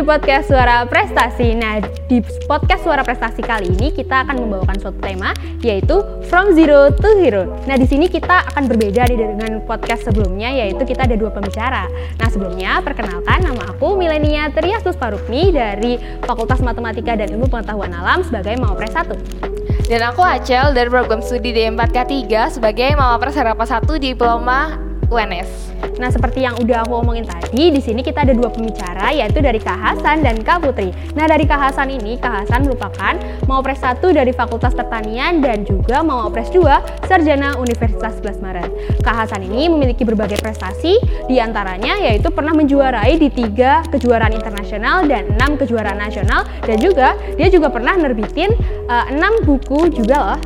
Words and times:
Di 0.00 0.08
podcast 0.08 0.48
Suara 0.48 0.88
Prestasi. 0.88 1.52
Nah, 1.60 1.76
di 2.08 2.24
podcast 2.48 2.88
Suara 2.88 3.04
Prestasi 3.04 3.44
kali 3.44 3.68
ini 3.68 3.92
kita 3.92 4.24
akan 4.24 4.48
membawakan 4.48 4.80
suatu 4.80 4.96
tema 4.96 5.36
yaitu 5.60 6.00
From 6.24 6.56
Zero 6.56 6.88
to 6.88 7.20
Hero. 7.20 7.44
Nah, 7.68 7.76
di 7.76 7.84
sini 7.84 8.08
kita 8.08 8.48
akan 8.48 8.64
berbeda 8.64 9.04
dengan 9.12 9.60
podcast 9.68 10.08
sebelumnya 10.08 10.56
yaitu 10.56 10.88
kita 10.88 11.04
ada 11.04 11.20
dua 11.20 11.28
pembicara. 11.28 11.84
Nah, 12.16 12.28
sebelumnya 12.32 12.80
perkenalkan 12.80 13.44
nama 13.44 13.76
aku 13.76 13.92
Milenia 14.00 14.48
Triasus 14.48 14.96
Parukmi 14.96 15.52
dari 15.52 16.00
Fakultas 16.24 16.64
Matematika 16.64 17.20
dan 17.20 17.36
Ilmu 17.36 17.52
Pengetahuan 17.52 17.92
Alam 17.92 18.24
sebagai 18.24 18.56
Mawapres 18.56 18.96
1. 18.96 19.84
Dan 19.84 20.00
aku 20.00 20.24
Acel 20.24 20.72
dari 20.72 20.88
program 20.88 21.20
studi 21.20 21.52
D4K3 21.52 22.56
sebagai 22.56 22.96
Mawapres 22.96 23.36
Harapan 23.36 23.68
1 23.68 23.84
Diploma 24.00 24.89
UNS. 25.10 25.70
Nah, 26.00 26.08
seperti 26.08 26.44
yang 26.44 26.56
udah 26.56 26.86
aku 26.86 27.02
omongin 27.02 27.28
tadi, 27.28 27.68
di 27.68 27.80
sini 27.82 28.00
kita 28.00 28.24
ada 28.24 28.32
dua 28.32 28.48
pembicara 28.48 29.12
yaitu 29.12 29.44
dari 29.44 29.60
Kak 29.60 29.76
Hasan 29.76 30.24
dan 30.24 30.40
Kak 30.40 30.64
Putri. 30.64 30.94
Nah, 31.12 31.28
dari 31.28 31.44
Kak 31.44 31.60
Hasan 31.60 31.92
ini, 31.92 32.16
Kak 32.16 32.44
Hasan 32.44 32.64
merupakan 32.64 33.18
Mawapres 33.44 33.82
1 33.84 34.00
dari 34.14 34.32
Fakultas 34.32 34.72
Pertanian 34.72 35.44
dan 35.44 35.66
juga 35.68 36.00
Mawapres 36.00 36.48
2 36.54 37.04
Sarjana 37.04 37.60
Universitas 37.60 38.16
11 38.22 38.40
Maret. 38.40 38.70
Kak 39.04 39.16
Hasan 39.26 39.44
ini 39.44 39.68
memiliki 39.68 40.06
berbagai 40.08 40.40
prestasi, 40.40 40.96
di 41.28 41.36
antaranya 41.36 42.00
yaitu 42.00 42.32
pernah 42.32 42.56
menjuarai 42.56 43.20
di 43.20 43.28
tiga 43.28 43.84
kejuaraan 43.92 44.32
internasional 44.32 45.04
dan 45.04 45.36
enam 45.36 45.60
kejuaraan 45.60 46.00
nasional 46.00 46.46
dan 46.64 46.80
juga 46.80 47.18
dia 47.36 47.52
juga 47.52 47.68
pernah 47.68 47.96
nerbitin 47.98 48.52
uh, 48.88 49.08
buku 49.44 49.90
juga 49.90 50.16
loh. 50.34 50.40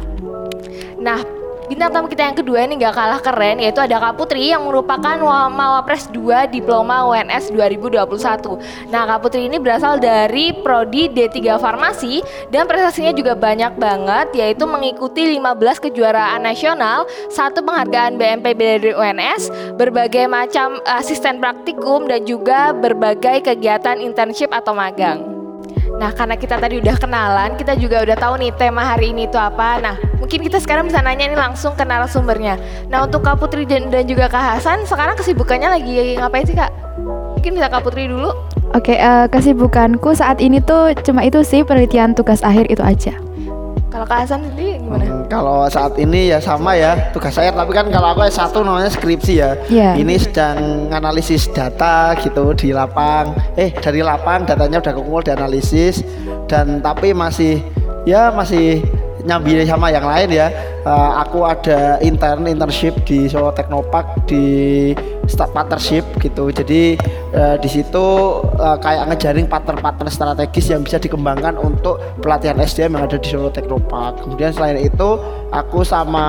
Nah, 1.04 1.43
Bintang 1.64 1.96
tamu 1.96 2.12
kita 2.12 2.28
yang 2.28 2.36
kedua 2.36 2.68
ini 2.68 2.76
gak 2.76 2.92
kalah 2.92 3.20
keren 3.24 3.56
yaitu 3.56 3.80
ada 3.80 3.96
Kak 3.96 4.20
Putri 4.20 4.52
yang 4.52 4.68
merupakan 4.68 5.16
Mawapres 5.48 6.12
2 6.12 6.52
Diploma 6.52 7.08
UNS 7.08 7.48
2021. 7.56 8.92
Nah 8.92 9.08
Kak 9.08 9.24
Putri 9.24 9.48
ini 9.48 9.56
berasal 9.56 9.96
dari 9.96 10.52
Prodi 10.52 11.08
D3 11.08 11.56
Farmasi 11.56 12.20
dan 12.52 12.68
prestasinya 12.68 13.16
juga 13.16 13.32
banyak 13.32 13.80
banget 13.80 14.36
yaitu 14.36 14.68
mengikuti 14.68 15.24
15 15.40 15.88
kejuaraan 15.88 16.44
nasional, 16.44 17.08
satu 17.32 17.64
penghargaan 17.64 18.20
BMPB 18.20 18.60
dari 18.60 18.92
UNS, 18.92 19.48
berbagai 19.80 20.28
macam 20.28 20.84
asisten 20.84 21.40
praktikum 21.40 22.04
dan 22.04 22.28
juga 22.28 22.76
berbagai 22.76 23.40
kegiatan 23.40 24.04
internship 24.04 24.52
atau 24.52 24.76
magang. 24.76 25.33
Nah, 25.94 26.10
karena 26.10 26.34
kita 26.34 26.58
tadi 26.58 26.82
udah 26.82 26.96
kenalan, 26.98 27.54
kita 27.54 27.78
juga 27.78 28.02
udah 28.02 28.16
tahu 28.18 28.34
nih 28.42 28.50
tema 28.58 28.82
hari 28.82 29.14
ini 29.14 29.30
itu 29.30 29.38
apa. 29.38 29.78
Nah, 29.78 29.94
mungkin 30.18 30.42
kita 30.42 30.58
sekarang 30.58 30.90
bisa 30.90 30.98
nanya 31.00 31.30
nih 31.30 31.38
langsung 31.38 31.78
ke 31.78 31.86
narasumbernya. 31.86 32.58
Nah, 32.90 33.06
untuk 33.06 33.22
Kak 33.22 33.38
Putri 33.38 33.62
dan, 33.64 33.90
juga 34.04 34.26
Kak 34.26 34.58
Hasan, 34.58 34.84
sekarang 34.84 35.14
kesibukannya 35.14 35.70
lagi 35.70 36.18
ngapain 36.18 36.44
sih, 36.44 36.56
Kak? 36.58 36.70
Mungkin 37.38 37.56
bisa 37.56 37.70
Kak 37.70 37.86
Putri 37.86 38.10
dulu. 38.10 38.34
Oke, 38.74 38.98
uh, 38.98 39.30
kesibukanku 39.30 40.18
saat 40.18 40.42
ini 40.42 40.58
tuh 40.58 40.98
cuma 41.06 41.22
itu 41.22 41.46
sih 41.46 41.62
penelitian 41.62 42.10
tugas 42.10 42.42
akhir 42.42 42.66
itu 42.74 42.82
aja. 42.82 43.14
Kalau 43.94 44.10
Kak 44.10 44.26
Hasan 44.26 44.42
sendiri 44.42 44.82
gimana? 44.82 45.06
Hmm, 45.06 45.22
kalau 45.30 45.70
saat 45.70 45.94
ini 46.02 46.26
ya 46.26 46.42
sama 46.42 46.74
ya 46.74 47.14
tugas 47.14 47.30
saya, 47.30 47.54
tapi 47.54 47.70
kan 47.70 47.86
kalau 47.94 48.10
aku 48.10 48.26
satu 48.26 48.66
namanya 48.66 48.90
skripsi 48.90 49.38
ya. 49.38 49.54
Yeah. 49.70 49.94
Ini 49.94 50.18
sedang 50.18 50.90
analisis 50.90 51.46
data 51.46 52.18
gitu 52.18 52.58
di 52.58 52.74
lapang. 52.74 53.38
Eh 53.54 53.70
dari 53.70 54.02
lapang 54.02 54.50
datanya 54.50 54.82
udah 54.82 54.98
kumpul 54.98 55.22
dianalisis 55.22 56.02
dan 56.50 56.82
tapi 56.82 57.14
masih 57.14 57.62
ya 58.02 58.34
masih 58.34 58.82
nyambi 59.24 59.64
sama 59.64 59.88
yang 59.90 60.04
lain 60.04 60.28
ya. 60.30 60.48
Uh, 60.84 61.24
aku 61.24 61.48
ada 61.48 61.96
intern 62.04 62.44
internship 62.44 62.92
di 63.08 63.24
Solo 63.24 63.56
Teknopark 63.56 64.28
di 64.28 64.92
start 65.24 65.56
partnership 65.56 66.04
gitu. 66.20 66.52
Jadi 66.52 67.00
uh, 67.32 67.56
di 67.56 67.68
situ 67.72 68.04
uh, 68.44 68.76
kayak 68.76 69.08
ngejaring 69.08 69.48
partner-partner 69.48 70.12
strategis 70.12 70.68
yang 70.68 70.84
bisa 70.84 71.00
dikembangkan 71.00 71.56
untuk 71.56 71.96
pelatihan 72.20 72.60
SDM 72.60 73.00
yang 73.00 73.04
ada 73.08 73.16
di 73.16 73.28
Solo 73.32 73.48
Teknopark. 73.48 74.28
Kemudian 74.28 74.52
selain 74.52 74.76
itu 74.84 75.16
aku 75.48 75.80
sama 75.88 76.26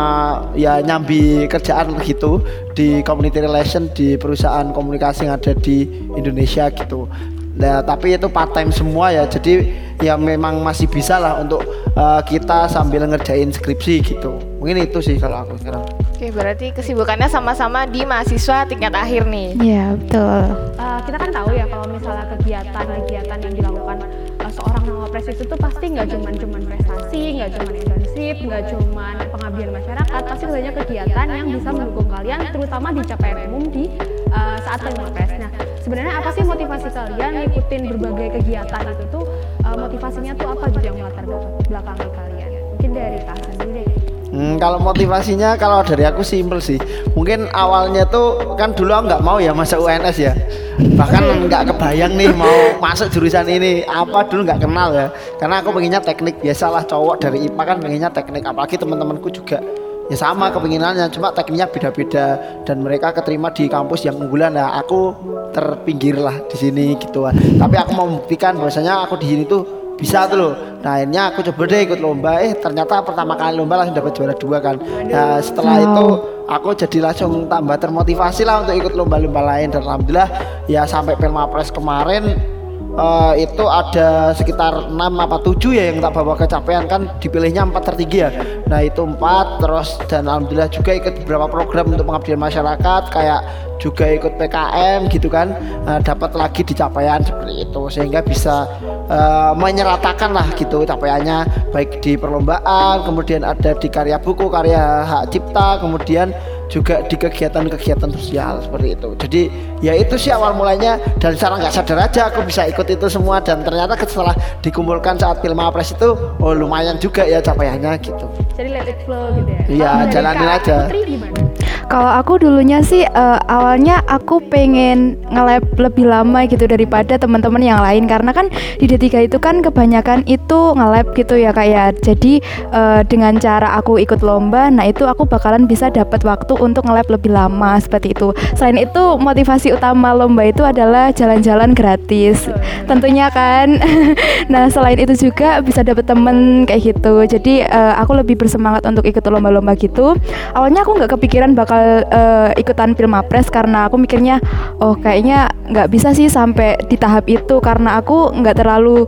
ya 0.55 0.79
nyambi 0.79 1.51
kerjaan 1.51 1.99
gitu 2.07 2.39
di 2.71 3.03
community 3.03 3.43
relation 3.43 3.91
di 3.91 4.15
perusahaan 4.15 4.71
komunikasi 4.71 5.27
yang 5.27 5.35
ada 5.35 5.51
di 5.51 5.83
Indonesia 6.15 6.71
gitu. 6.71 7.11
Nah, 7.55 7.79
tapi 7.83 8.19
itu 8.19 8.27
part 8.27 8.51
time 8.51 8.71
semua 8.71 9.15
ya. 9.15 9.23
Jadi 9.27 9.84
ya 10.03 10.19
memang 10.19 10.59
masih 10.59 10.91
bisa 10.91 11.19
lah 11.19 11.39
untuk 11.39 11.63
uh, 11.95 12.21
kita 12.25 12.67
sambil 12.67 13.07
ngerjain 13.07 13.51
skripsi 13.51 14.03
gitu. 14.03 14.37
Mungkin 14.59 14.89
itu 14.89 14.99
sih 14.99 15.15
kalau 15.21 15.45
aku 15.45 15.55
sekarang. 15.61 15.85
Oke, 16.15 16.31
berarti 16.31 16.71
kesibukannya 16.71 17.27
sama-sama 17.27 17.83
di 17.83 18.07
mahasiswa 18.07 18.63
tingkat 18.65 18.95
akhir 18.95 19.27
nih. 19.27 19.51
Iya, 19.59 19.85
betul. 19.99 20.41
Uh, 20.79 20.99
kita 21.03 21.17
kan 21.19 21.29
tahu 21.29 21.49
ya 21.53 21.65
kalau 21.67 21.85
misalnya 21.91 22.25
kegiatan-kegiatan 22.39 23.37
yang 23.43 23.53
dilakukan 23.53 23.97
uh, 24.39 24.51
seorang 24.51 24.83
wapres 24.95 25.27
itu 25.27 25.43
tuh 25.43 25.59
pasti 25.59 25.85
nggak 25.91 26.07
cuma 26.07 26.29
cuman 26.31 26.61
prestasi, 26.65 27.21
nggak 27.35 27.49
cuma 27.59 27.69
internship, 27.75 28.35
nggak 28.41 28.63
cuma 28.71 29.05
pengabdian 29.27 29.71
masyarakat, 29.75 30.21
pasti 30.23 30.45
banyak 30.47 30.73
kegiatan 30.85 31.27
yang 31.29 31.47
bisa 31.51 31.69
mendukung 31.75 32.07
kalian, 32.07 32.39
terutama 32.47 32.87
di 32.95 33.01
capaian 33.03 33.39
umum 33.51 33.63
di 33.67 33.83
uh, 34.31 34.57
saat 34.63 34.81
wapres. 34.87 35.31
Nah, 35.35 35.51
sebenarnya 35.85 36.17
apa 36.17 36.33
sih 36.33 36.41
motivasi 36.41 36.89
kalian 36.89 37.45
ngikutin 37.45 37.81
berbagai 37.93 38.41
kegiatan 38.41 38.81
itu 38.89 39.05
tuh 39.13 39.23
uh, 39.61 39.77
motivasinya 39.77 40.33
tuh 40.33 40.57
apa 40.57 40.65
gitu 40.73 40.85
yang 40.89 40.97
melatar 40.97 41.25
belakang 41.69 41.97
kalian? 42.01 42.49
Mungkin 42.73 42.89
dari 42.97 43.19
Kak 43.21 43.37
sendiri. 43.61 43.85
Hmm, 44.33 44.57
kalau 44.57 44.81
motivasinya 44.81 45.53
kalau 45.61 45.85
dari 45.85 46.09
aku 46.09 46.25
simpel 46.25 46.57
sih. 46.57 46.81
Mungkin 47.13 47.53
awalnya 47.53 48.01
tuh 48.09 48.57
kan 48.57 48.73
dulu 48.73 48.89
nggak 49.05 49.21
mau 49.21 49.37
ya 49.37 49.53
masuk 49.53 49.85
UNS 49.85 50.17
ya. 50.17 50.33
Bahkan 50.81 51.45
nggak 51.45 51.69
kebayang 51.69 52.17
nih 52.17 52.33
mau 52.33 52.81
masuk 52.81 53.13
jurusan 53.13 53.45
ini. 53.45 53.85
Apa 53.85 54.25
dulu 54.25 54.41
nggak 54.41 54.65
kenal 54.65 54.89
ya. 54.89 55.07
Karena 55.37 55.61
aku 55.61 55.69
pengennya 55.69 56.01
teknik 56.01 56.41
biasalah 56.41 56.81
cowok 56.89 57.21
dari 57.21 57.45
IPA 57.45 57.61
kan 57.61 57.77
pengennya 57.77 58.09
teknik 58.09 58.41
apalagi 58.41 58.75
teman-temanku 58.81 59.29
juga 59.29 59.61
ya 60.05 60.17
sama 60.17 60.53
kepinginannya 60.53 61.09
cuma 61.09 61.33
tekniknya 61.33 61.65
beda-beda 61.65 62.37
dan 62.61 62.85
mereka 62.85 63.09
keterima 63.15 63.49
di 63.49 63.65
kampus 63.65 64.05
yang 64.05 64.17
unggulan. 64.21 64.53
Nah 64.53 64.77
aku 64.77 65.13
terpinggir 65.51 66.19
lah 66.21 66.35
di 66.49 66.55
sini 66.57 66.93
gitu. 66.99 67.25
Kan 67.25 67.35
tapi 67.57 67.75
aku 67.79 67.91
mau 67.97 68.05
membuktikan 68.09 68.57
bahwasanya 68.57 69.05
aku 69.05 69.17
di 69.17 69.27
sini 69.33 69.43
tuh 69.49 69.65
bisa 69.95 70.27
tuh 70.27 70.37
loh. 70.37 70.53
Nah 70.83 70.99
akhirnya 70.99 71.31
aku 71.33 71.39
coba 71.51 71.61
deh 71.71 71.81
ikut 71.87 71.99
lomba. 72.03 72.43
Eh 72.43 72.53
ternyata 72.59 73.01
pertama 73.01 73.33
kali 73.39 73.57
lomba 73.57 73.81
langsung 73.81 73.97
dapat 73.97 74.11
juara 74.13 74.35
dua 74.37 74.57
kan. 74.61 74.75
Nah 75.09 75.41
setelah 75.41 75.75
itu 75.81 76.05
aku 76.45 76.69
jadi 76.77 76.97
langsung 77.09 77.49
tambah 77.49 77.77
termotivasi 77.79 78.45
lah 78.45 78.61
untuk 78.61 78.75
ikut 78.77 78.93
lomba-lomba 78.93 79.41
lain. 79.41 79.73
Dan 79.73 79.81
alhamdulillah 79.87 80.29
ya 80.69 80.85
sampai 80.85 81.17
Pelma 81.17 81.49
Press 81.49 81.73
kemarin 81.73 82.54
uh, 82.97 83.33
itu 83.35 83.63
ada 83.67 84.31
sekitar 84.35 84.91
6 84.91 84.95
apa 84.95 85.37
7 85.43 85.77
ya 85.77 85.83
yang 85.93 85.99
tak 86.01 86.15
bawa 86.15 86.33
kecapaian 86.35 86.83
kan 86.87 87.11
dipilihnya 87.19 87.67
4 87.67 87.87
tertinggi 87.93 88.17
ya. 88.25 88.29
Nah 88.67 88.79
itu 88.81 89.03
4 89.03 89.61
terus 89.61 89.99
dan 90.09 90.27
alhamdulillah 90.27 90.71
juga 90.71 90.91
ikut 90.95 91.23
beberapa 91.23 91.47
program 91.51 91.91
untuk 91.91 92.07
pengabdian 92.07 92.39
masyarakat 92.39 93.03
kayak 93.11 93.41
juga 93.75 94.07
ikut 94.07 94.39
PKM 94.39 95.11
gitu 95.11 95.27
kan. 95.27 95.53
Uh, 95.85 95.99
dapat 96.01 96.31
lagi 96.33 96.63
di 96.63 96.73
capaian 96.73 97.21
seperti 97.21 97.67
itu. 97.67 97.81
Sehingga 97.91 98.19
bisa 98.23 98.65
uh, 99.11 99.53
menyeratakan 99.53 100.31
lah 100.31 100.47
gitu 100.55 100.87
capaiannya. 100.87 101.71
Baik 101.75 101.99
di 101.99 102.15
perlombaan 102.15 103.03
kemudian 103.03 103.43
ada 103.43 103.75
di 103.75 103.87
karya 103.91 104.17
buku 104.17 104.47
karya 104.47 105.03
hak 105.03 105.35
cipta 105.35 105.83
kemudian 105.83 106.31
juga 106.69 107.05
di 107.05 107.15
kegiatan-kegiatan 107.15 108.09
sosial 108.13 108.61
seperti 108.63 108.87
itu. 108.97 109.09
Jadi 109.21 109.41
ya 109.81 109.93
itu 109.93 110.15
sih 110.17 110.31
awal 110.33 110.57
mulanya 110.57 110.97
dan 111.21 111.37
secara 111.37 111.61
nggak 111.61 111.73
sadar 111.73 111.97
aja 112.09 112.21
aku 112.33 112.45
bisa 112.45 112.65
ikut 112.65 112.87
itu 112.89 113.05
semua 113.09 113.41
dan 113.41 113.61
ternyata 113.61 113.93
setelah 114.05 114.35
dikumpulkan 114.65 115.17
saat 115.19 115.41
film 115.41 115.61
Apres 115.61 115.93
itu 115.93 116.17
oh 116.17 116.53
lumayan 116.53 116.97
juga 116.97 117.25
ya 117.25 117.41
capaiannya 117.41 117.97
gitu. 118.01 118.25
Jadi 118.55 118.69
let 118.71 118.87
it 118.87 118.99
flow 119.03 119.33
gitu 119.35 119.51
ya. 119.51 119.61
Iya, 119.65 119.91
jalanin 120.13 120.49
aja. 120.49 120.77
Putri 120.87 121.01
gimana? 121.17 121.39
Kalau 121.85 122.11
aku 122.11 122.41
dulunya 122.41 122.81
sih 122.81 123.05
uh, 123.05 123.39
awalnya 123.47 124.01
aku 124.09 124.41
pengen 124.49 125.15
nge-lab 125.29 125.63
lebih 125.77 126.05
lama 126.09 126.43
gitu 126.49 126.65
daripada 126.65 127.15
teman-teman 127.15 127.61
yang 127.61 127.79
lain 127.79 128.09
karena 128.09 128.31
kan 128.33 128.49
di 128.81 128.85
D3 128.89 129.29
itu 129.29 129.37
kan 129.37 129.61
kebanyakan 129.61 130.25
itu 130.25 130.73
nge-lab 130.75 131.13
gitu 131.13 131.37
ya 131.37 131.53
kayak 131.53 132.01
jadi 132.01 132.41
uh, 132.73 133.01
dengan 133.05 133.37
cara 133.37 133.77
aku 133.77 134.01
ikut 134.01 134.25
lomba 134.25 134.67
nah 134.73 134.87
itu 134.87 135.05
aku 135.05 135.27
bakalan 135.29 135.69
bisa 135.69 135.93
dapat 135.93 136.25
waktu 136.25 136.53
untuk 136.57 136.87
nge-lab 136.87 137.07
lebih 137.11 137.31
lama 137.31 137.77
seperti 137.77 138.15
itu. 138.15 138.31
Selain 138.55 138.79
itu 138.79 139.03
motivasi 139.19 139.75
utama 139.75 140.15
lomba 140.15 140.47
itu 140.47 140.63
adalah 140.63 141.11
jalan-jalan 141.11 141.75
gratis. 141.75 142.47
Tentunya 142.89 143.27
kan. 143.29 143.77
nah, 144.51 144.71
selain 144.71 144.97
itu 144.97 145.29
juga 145.29 145.59
bisa 145.59 145.83
dapat 145.83 146.07
temen 146.07 146.63
kayak 146.63 146.95
gitu. 146.95 147.27
Jadi 147.27 147.67
uh, 147.67 147.99
aku 147.99 148.15
lebih 148.15 148.39
bersemangat 148.39 148.87
untuk 148.87 149.03
ikut 149.03 149.21
lomba-lomba 149.27 149.75
gitu. 149.75 150.15
Awalnya 150.55 150.87
aku 150.87 150.95
nggak 150.95 151.11
kepikiran 151.19 151.51
bakal 151.53 151.74
uh, 152.09 152.49
ikutan 152.55 152.93
Pilmapres 152.93 153.47
karena 153.51 153.87
aku 153.87 153.99
mikirnya 153.99 154.39
oh 154.79 154.95
kayaknya 154.97 155.51
nggak 155.69 155.89
bisa 155.91 156.11
sih 156.15 156.27
sampai 156.27 156.79
di 156.87 156.95
tahap 156.95 157.27
itu 157.29 157.59
karena 157.59 157.99
aku 157.99 158.31
nggak 158.33 158.61
terlalu 158.61 159.05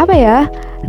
apa 0.00 0.14
ya 0.16 0.38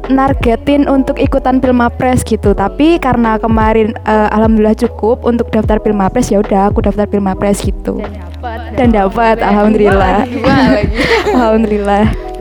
nargetin 0.10 0.90
untuk 0.90 1.22
ikutan 1.22 1.62
Pilmapres 1.62 2.26
gitu. 2.26 2.58
Tapi 2.58 2.98
karena 2.98 3.38
kemarin 3.38 3.94
uh, 4.10 4.28
alhamdulillah 4.34 4.78
cukup 4.78 5.22
untuk 5.24 5.54
daftar 5.54 5.78
Pilmapres 5.78 6.34
ya 6.34 6.42
udah 6.42 6.74
aku 6.74 6.82
daftar 6.82 7.06
Pilmapres 7.06 7.62
gitu. 7.62 8.02
Dan 8.74 8.90
dapat. 8.92 9.40
Alhamdulillah. 9.40 10.26
Alhamdulillah 11.38 12.33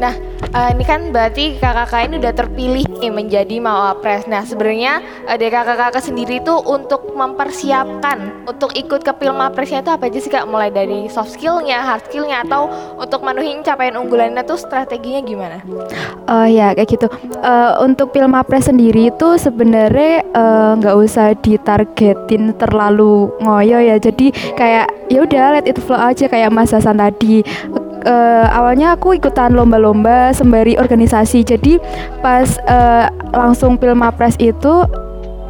uh, 0.53 0.69
ini 0.73 0.85
kan 0.85 1.01
berarti 1.11 1.57
kakak-kakak 1.59 2.01
ini 2.09 2.15
udah 2.21 2.35
terpilih 2.37 2.85
nih 3.01 3.13
menjadi 3.13 3.57
mawapres. 3.59 4.29
Nah 4.29 4.45
sebenarnya 4.45 5.01
uh, 5.27 5.37
dari 5.37 5.51
kakak-kakak 5.51 6.05
sendiri 6.05 6.39
itu 6.41 6.55
untuk 6.65 7.13
mempersiapkan 7.13 8.47
untuk 8.49 8.73
ikut 8.77 9.03
ke 9.03 9.13
pilmapresnya 9.17 9.85
itu 9.85 9.91
apa 9.93 10.09
aja 10.09 10.19
sih 10.21 10.31
kak? 10.33 10.47
Mulai 10.49 10.71
dari 10.71 11.09
soft 11.09 11.35
skillnya, 11.35 11.83
hard 11.83 12.07
skillnya, 12.09 12.45
atau 12.47 12.69
untuk 13.01 13.25
menuhin 13.25 13.65
capaian 13.65 13.97
unggulannya 13.99 14.45
tuh 14.45 14.61
strateginya 14.61 15.21
gimana? 15.25 15.59
Oh 16.29 16.45
uh, 16.45 16.47
ya 16.49 16.77
kayak 16.77 16.89
gitu. 16.89 17.07
Uh, 17.43 17.83
untuk 17.83 18.15
pilmapres 18.15 18.69
sendiri 18.69 19.11
itu 19.11 19.29
sebenarnya 19.41 20.25
nggak 20.79 20.95
uh, 20.95 21.03
usah 21.03 21.35
ditargetin 21.35 22.55
terlalu 22.57 23.33
ngoyo 23.43 23.81
ya. 23.81 23.97
Jadi 23.99 24.31
kayak 24.55 24.87
ya 25.09 25.19
udah 25.25 25.61
let 25.61 25.67
it 25.69 25.79
flow 25.81 25.99
aja 25.99 26.29
kayak 26.29 26.53
Mas 26.53 26.73
Hasan 26.73 26.99
tadi 27.01 27.45
uh, 28.05 28.47
awalnya 28.53 28.95
aku 28.95 29.17
ikutan 29.17 29.55
lomba-lomba 29.55 30.31
sembari 30.35 30.79
organisasi. 30.79 31.43
Jadi 31.47 31.79
pas 32.21 32.47
uh, 32.69 33.09
langsung 33.33 33.79
Pilmapres 33.79 34.37
itu 34.39 34.87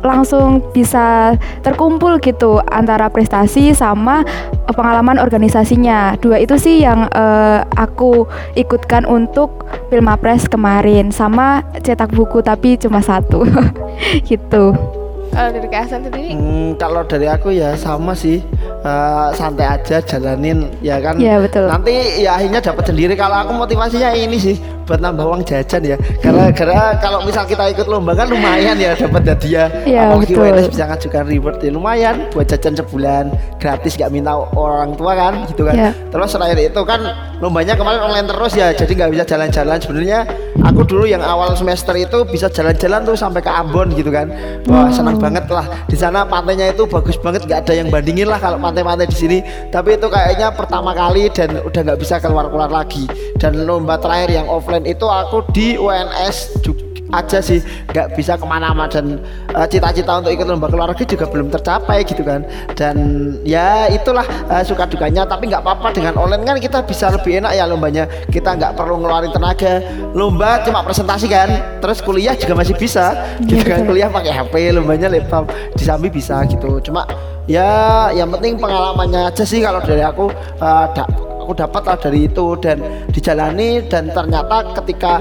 langsung 0.03 0.59
bisa 0.75 1.39
terkumpul 1.63 2.19
gitu 2.19 2.59
antara 2.75 3.07
prestasi 3.07 3.71
sama 3.73 4.27
pengalaman 4.67 5.23
organisasinya. 5.23 6.19
Dua 6.19 6.43
itu 6.43 6.59
sih 6.59 6.83
yang 6.83 7.07
uh, 7.15 7.63
aku 7.79 8.27
ikutkan 8.59 9.07
untuk 9.07 9.65
Pilmapres 9.89 10.51
kemarin. 10.51 11.15
Sama 11.15 11.63
cetak 11.81 12.11
buku 12.13 12.43
tapi 12.43 12.77
cuma 12.77 13.01
satu. 13.01 13.47
Gitu 14.29 14.75
kalau 15.33 15.49
dari 15.49 15.69
Kak 15.73 15.89
sendiri? 15.89 16.37
Hmm, 16.37 16.77
kalau 16.77 17.03
dari 17.09 17.27
aku 17.27 17.49
ya 17.57 17.73
sama 17.75 18.13
sih. 18.13 18.45
Uh, 18.83 19.31
santai 19.39 19.79
aja 19.79 20.03
jalanin 20.03 20.67
ya 20.83 20.99
kan? 20.99 21.15
Ya, 21.15 21.39
betul. 21.39 21.71
nanti 21.71 22.19
ya 22.19 22.35
akhirnya 22.35 22.59
dapat 22.59 22.85
sendiri. 22.91 23.15
Kalau 23.15 23.39
aku 23.39 23.55
motivasinya 23.55 24.11
ini 24.11 24.35
sih 24.35 24.59
buat 24.85 24.99
nambah 24.99 25.23
uang 25.23 25.43
jajan 25.47 25.83
ya. 25.87 25.97
Karena 26.19 26.51
karena 26.51 26.99
kalau 26.99 27.23
misal 27.23 27.47
kita 27.47 27.71
ikut 27.71 27.87
lomba 27.87 28.19
kan 28.19 28.27
lumayan 28.27 28.75
ya 28.75 28.99
dapat 28.99 29.23
hadiah. 29.23 29.71
Ya, 29.87 30.11
apalagi 30.11 30.35
WNS 30.35 30.69
bisa 30.75 30.85
ngajukan 30.91 31.25
reward 31.31 31.59
ya 31.63 31.71
lumayan. 31.71 32.15
Buat 32.35 32.47
jajan 32.51 32.75
sebulan 32.83 33.25
gratis 33.63 33.95
gak 33.95 34.11
minta 34.11 34.35
orang 34.35 34.99
tua 34.99 35.15
kan 35.15 35.47
gitu 35.47 35.63
kan. 35.63 35.75
Ya. 35.79 35.91
terus 36.11 36.29
selain 36.35 36.59
itu 36.59 36.83
kan 36.83 37.01
lombanya 37.43 37.75
kemarin 37.75 38.07
online 38.07 38.31
terus 38.31 38.55
ya 38.55 38.71
jadi 38.71 38.93
nggak 38.95 39.11
bisa 39.19 39.25
jalan-jalan. 39.27 39.77
Sebenarnya 39.83 40.19
aku 40.63 40.87
dulu 40.87 41.05
yang 41.11 41.27
awal 41.27 41.59
semester 41.59 41.91
itu 41.99 42.23
bisa 42.31 42.47
jalan-jalan 42.47 43.03
tuh 43.03 43.19
sampai 43.19 43.43
ke 43.43 43.51
Ambon 43.51 43.91
gitu 43.99 44.15
kan. 44.15 44.31
Wah 44.71 44.87
senang 44.95 45.19
banget 45.19 45.51
lah. 45.51 45.67
Di 45.91 45.99
sana 45.99 46.23
pantainya 46.23 46.71
itu 46.71 46.87
bagus 46.87 47.19
banget 47.19 47.43
nggak 47.51 47.67
ada 47.67 47.75
yang 47.75 47.91
bandingin 47.91 48.31
lah 48.31 48.39
kalau 48.39 48.63
pantai-pantai 48.63 49.11
di 49.11 49.17
sini. 49.19 49.39
Tapi 49.75 49.99
itu 49.99 50.07
kayaknya 50.07 50.55
pertama 50.55 50.95
kali 50.95 51.27
dan 51.35 51.59
udah 51.59 51.81
nggak 51.83 51.99
bisa 51.99 52.23
keluar-keluar 52.23 52.71
lagi. 52.71 53.11
Dan 53.43 53.67
lomba 53.67 53.99
terakhir 53.99 54.31
yang 54.31 54.47
offline 54.47 54.87
itu 54.87 55.11
aku 55.11 55.43
di 55.51 55.75
UNS 55.75 56.63
juga 56.63 56.92
aja 57.13 57.39
sih. 57.45 57.61
Nggak 57.93 58.17
bisa 58.17 58.35
ke 58.41 58.47
mana-mana. 58.49 58.89
Dan 58.89 59.21
uh, 59.53 59.69
cita-cita 59.69 60.19
untuk 60.19 60.33
ikut 60.33 60.49
lomba 60.49 60.67
keluar 60.73 60.91
negeri 60.91 61.07
juga 61.07 61.29
belum 61.29 61.53
tercapai 61.53 62.03
gitu 62.09 62.25
kan. 62.25 62.43
Dan 62.75 62.97
ya 63.45 63.87
itulah 63.93 64.25
uh, 64.49 64.65
suka 64.65 64.89
dukanya. 64.89 65.29
Tapi 65.29 65.53
nggak 65.53 65.63
apa-apa 65.63 65.93
dengan 65.93 66.17
online 66.19 66.43
kan 66.43 66.57
kita 66.59 66.79
bisa 66.83 67.13
lebih 67.13 67.45
enak 67.45 67.53
ya 67.55 67.69
lombanya. 67.69 68.09
Kita 68.33 68.57
nggak 68.57 68.75
perlu 68.75 69.05
ngeluarin 69.05 69.31
tenaga. 69.31 69.85
Lomba 70.17 70.65
cuma 70.65 70.81
presentasi 70.83 71.29
kan. 71.29 71.79
Terus 71.85 72.01
kuliah 72.01 72.35
juga 72.35 72.57
masih 72.57 72.75
bisa. 72.75 73.15
Gitu 73.45 73.63
kan. 73.63 73.85
kuliah 73.85 74.09
pakai 74.09 74.33
HP 74.33 74.55
lombanya 74.75 75.13
laptop. 75.13 75.53
Di 75.77 75.85
sambil 75.85 76.09
bisa 76.09 76.41
gitu. 76.49 76.81
Cuma 76.81 77.05
ya 77.45 78.09
yang 78.17 78.33
penting 78.33 78.57
pengalamannya 78.57 79.29
aja 79.29 79.45
sih 79.45 79.61
kalau 79.61 79.85
dari 79.85 80.01
aku. 80.01 80.33
Uh, 80.59 80.89
da 80.97 81.05
aku 81.45 81.53
dapat 81.53 81.83
lah 81.85 81.97
dari 82.01 82.27
itu. 82.27 82.57
Dan 82.57 82.81
dijalani. 83.13 83.85
Dan 83.85 84.09
ternyata 84.11 84.73
ketika 84.81 85.21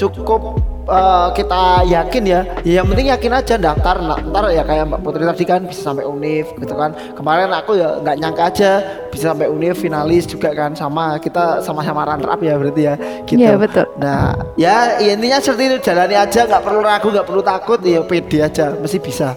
cukup 0.00 0.56
uh, 0.90 1.28
kita 1.30 1.86
yakin 1.86 2.22
ya, 2.26 2.40
ya 2.66 2.82
yang 2.82 2.86
penting 2.90 3.08
yakin 3.14 3.32
aja 3.32 3.54
daftar. 3.56 4.02
Nah, 4.02 4.18
ntar 4.18 4.50
ya 4.50 4.66
kayak 4.66 4.90
Mbak 4.90 5.00
Putri 5.06 5.22
tadi 5.22 5.44
kan 5.46 5.60
bisa 5.64 5.80
sampai 5.86 6.04
univ 6.04 6.50
gitu 6.58 6.74
kan. 6.74 6.90
Kemarin 7.14 7.54
aku 7.54 7.78
ya 7.78 8.02
nggak 8.02 8.16
nyangka 8.18 8.42
aja 8.50 8.70
bisa 9.08 9.30
sampai 9.30 9.46
univ 9.46 9.78
finalis 9.78 10.26
juga 10.26 10.50
kan. 10.52 10.74
Sama 10.74 11.16
kita 11.22 11.62
sama-sama 11.62 12.02
runner 12.04 12.28
up 12.28 12.40
ya 12.42 12.54
berarti 12.58 12.82
ya. 12.82 12.94
Gitu. 13.24 13.40
Ya, 13.40 13.54
betul. 13.54 13.86
nah 13.96 14.34
ya, 14.58 14.98
ya 14.98 15.14
intinya 15.14 15.38
seperti 15.38 15.62
itu. 15.70 15.78
Jalani 15.86 16.16
aja 16.18 16.40
nggak 16.44 16.62
perlu 16.66 16.80
ragu 16.82 17.08
nggak 17.08 17.26
perlu 17.26 17.42
takut. 17.46 17.78
Ya 17.86 18.02
pede 18.02 18.38
aja. 18.42 18.74
Mesti 18.74 18.98
bisa 18.98 19.32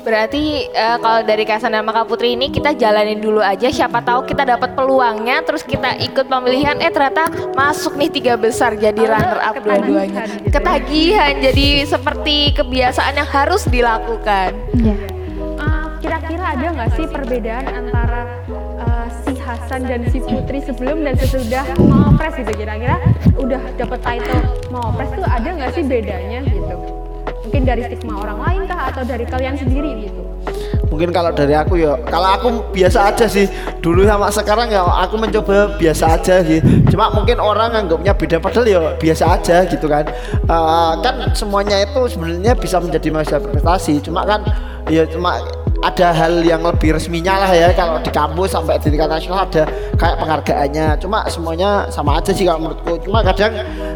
Berarti 0.00 0.64
uh, 0.72 0.96
kalau 0.96 1.20
dari 1.22 1.44
Kasan 1.44 1.76
sama 1.76 1.92
Kak 1.92 2.08
Putri 2.08 2.32
ini 2.32 2.48
kita 2.48 2.72
jalanin 2.72 3.20
dulu 3.20 3.44
aja 3.44 3.68
siapa 3.68 4.00
tahu 4.00 4.24
kita 4.24 4.48
dapat 4.48 4.72
peluangnya 4.72 5.44
terus 5.44 5.60
kita 5.60 6.00
ikut 6.00 6.26
pemilihan 6.26 6.80
eh 6.80 6.88
ternyata 6.88 7.28
masuk 7.52 8.00
nih 8.00 8.08
tiga 8.08 8.34
besar 8.40 8.76
jadi 8.80 8.96
runner 8.96 9.40
up 9.40 9.60
dua-duanya. 9.60 10.24
Gitu. 10.24 10.52
Ketagihan 10.52 11.32
jadi 11.38 11.66
seperti 11.84 12.56
kebiasaan 12.56 13.20
yang 13.20 13.28
harus 13.28 13.68
dilakukan. 13.68 14.56
Uh, 15.60 15.86
kira-kira 16.00 16.56
ada 16.56 16.66
nggak 16.72 16.90
sih 16.96 17.06
perbedaan 17.06 17.64
antara 17.68 18.40
uh, 18.80 19.06
si 19.24 19.36
Hasan 19.36 19.84
dan 19.84 20.08
si 20.08 20.18
Putri 20.24 20.64
sebelum 20.64 21.04
dan 21.04 21.14
sesudah 21.20 21.64
mau 21.84 22.16
pres 22.16 22.34
gitu 22.40 22.52
kira-kira 22.56 22.96
udah 23.36 23.60
dapat 23.76 23.98
title 24.00 24.42
mau 24.72 24.88
pres 24.96 25.12
tuh 25.12 25.26
ada 25.28 25.48
nggak 25.52 25.70
sih 25.76 25.84
bedanya 25.84 26.40
gitu? 26.48 26.99
Mungkin 27.46 27.62
dari 27.66 27.82
stigma 27.86 28.20
orang 28.20 28.38
lain 28.40 28.60
kah? 28.70 28.92
Atau 28.92 29.02
dari 29.04 29.24
kalian 29.26 29.56
sendiri 29.58 30.08
gitu? 30.08 30.22
Mungkin 30.90 31.14
kalau 31.14 31.30
dari 31.30 31.54
aku 31.54 31.78
ya 31.78 31.94
kalau 32.10 32.28
aku 32.34 32.48
biasa 32.74 33.14
aja 33.14 33.26
sih. 33.30 33.46
Dulu 33.80 34.04
sama 34.04 34.28
sekarang 34.28 34.68
ya 34.68 34.82
aku 34.84 35.16
mencoba 35.16 35.78
biasa 35.78 36.20
aja 36.20 36.42
gitu 36.44 36.90
cuma 36.90 37.08
mungkin 37.14 37.38
orang 37.40 37.72
anggapnya 37.72 38.12
beda 38.12 38.36
padahal 38.42 38.66
ya 38.66 38.80
biasa 38.98 39.24
aja 39.38 39.64
gitu 39.70 39.86
kan. 39.86 40.04
Uh, 40.50 40.98
kan 41.00 41.30
semuanya 41.32 41.86
itu 41.86 42.00
sebenarnya 42.10 42.52
bisa 42.58 42.76
menjadi 42.82 43.08
masa 43.14 43.36
prestasi. 43.38 44.02
Cuma 44.02 44.26
kan 44.26 44.42
ya 44.90 45.06
cuma 45.06 45.38
ada 45.80 46.12
hal 46.12 46.44
yang 46.44 46.60
lebih 46.60 46.92
resminya 46.92 47.40
lah 47.40 47.52
ya 47.56 47.72
kalau 47.72 47.96
di 48.04 48.12
kampus 48.12 48.52
sampai 48.52 48.76
di 48.80 48.92
tingkat 48.92 49.08
nasional 49.08 49.48
ada 49.48 49.64
kayak 49.96 50.16
penghargaannya. 50.20 50.86
Cuma 51.00 51.24
semuanya 51.32 51.88
sama 51.88 52.20
aja 52.20 52.30
sih 52.32 52.44
kalau 52.44 52.68
menurutku. 52.68 53.00
Cuma 53.08 53.24
kadang 53.24 53.52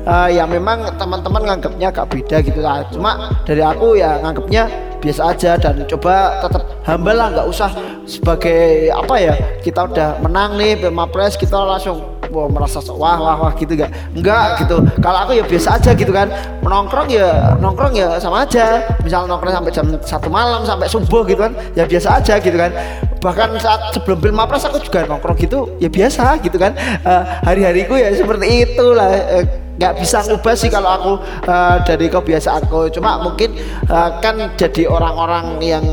uh, 0.09 0.29
ya 0.33 0.49
memang 0.49 0.97
teman-teman 0.97 1.43
nganggapnya 1.45 1.93
agak 1.93 2.07
beda 2.09 2.37
gitu 2.41 2.61
lah. 2.65 2.85
Cuma 2.89 3.33
dari 3.45 3.61
aku 3.61 4.01
ya 4.01 4.17
nganggapnya 4.25 4.95
biasa 5.05 5.37
aja 5.37 5.61
dan 5.61 5.85
coba 5.85 6.41
tetap 6.41 6.65
humble 6.89 7.13
lah 7.13 7.29
nggak 7.29 7.45
usah 7.45 7.69
sebagai 8.09 8.89
apa 8.89 9.15
ya 9.21 9.35
kita 9.61 9.85
udah 9.85 10.17
menang 10.25 10.57
nih 10.57 10.81
Pres 11.13 11.37
kita 11.37 11.61
langsung 11.61 12.14
wah 12.31 12.49
merasa 12.49 12.81
wah 12.93 13.17
wah 13.19 13.37
wah 13.49 13.53
gitu 13.57 13.75
gak? 13.75 13.91
Enggak 14.15 14.65
gitu. 14.65 14.81
Kalau 15.01 15.19
aku 15.27 15.33
ya 15.37 15.45
biasa 15.45 15.81
aja 15.81 15.91
gitu 15.93 16.13
kan. 16.13 16.29
Menongkrong 16.65 17.09
ya 17.11 17.59
nongkrong 17.59 17.95
ya 17.97 18.17
sama 18.21 18.47
aja. 18.47 18.85
Misal 19.03 19.27
nongkrong 19.29 19.53
sampai 19.53 19.73
jam 19.73 19.87
satu 20.01 20.29
malam 20.33 20.63
sampai 20.65 20.87
subuh 20.89 21.27
gitu 21.29 21.41
kan 21.45 21.53
ya 21.75 21.85
biasa 21.85 22.09
aja 22.23 22.35
gitu 22.41 22.57
kan. 22.57 22.73
Bahkan 23.21 23.49
saat 23.61 23.97
sebelum 23.97 24.21
film 24.21 24.37
mapres 24.37 24.65
aku 24.69 24.81
juga 24.81 25.05
nongkrong 25.09 25.37
gitu 25.41 25.75
ya 25.81 25.89
biasa 25.89 26.41
gitu 26.41 26.57
kan. 26.57 26.73
Uh, 27.03 27.23
hari-hariku 27.45 27.99
ya 27.99 28.13
seperti 28.15 28.69
itulah. 28.69 29.11
Uh, 29.29 29.45
nggak 29.75 29.99
bisa 29.99 30.23
ngubah 30.31 30.55
sih 30.55 30.71
kalau 30.71 30.87
aku 30.87 31.13
uh, 31.51 31.83
dari 31.83 32.07
kebiasaanku 32.07 32.95
cuma 32.95 33.19
mungkin 33.19 33.59
uh, 33.91 34.23
kan 34.23 34.39
jadi 34.55 34.87
orang-orang 34.87 35.59
yang 35.59 35.85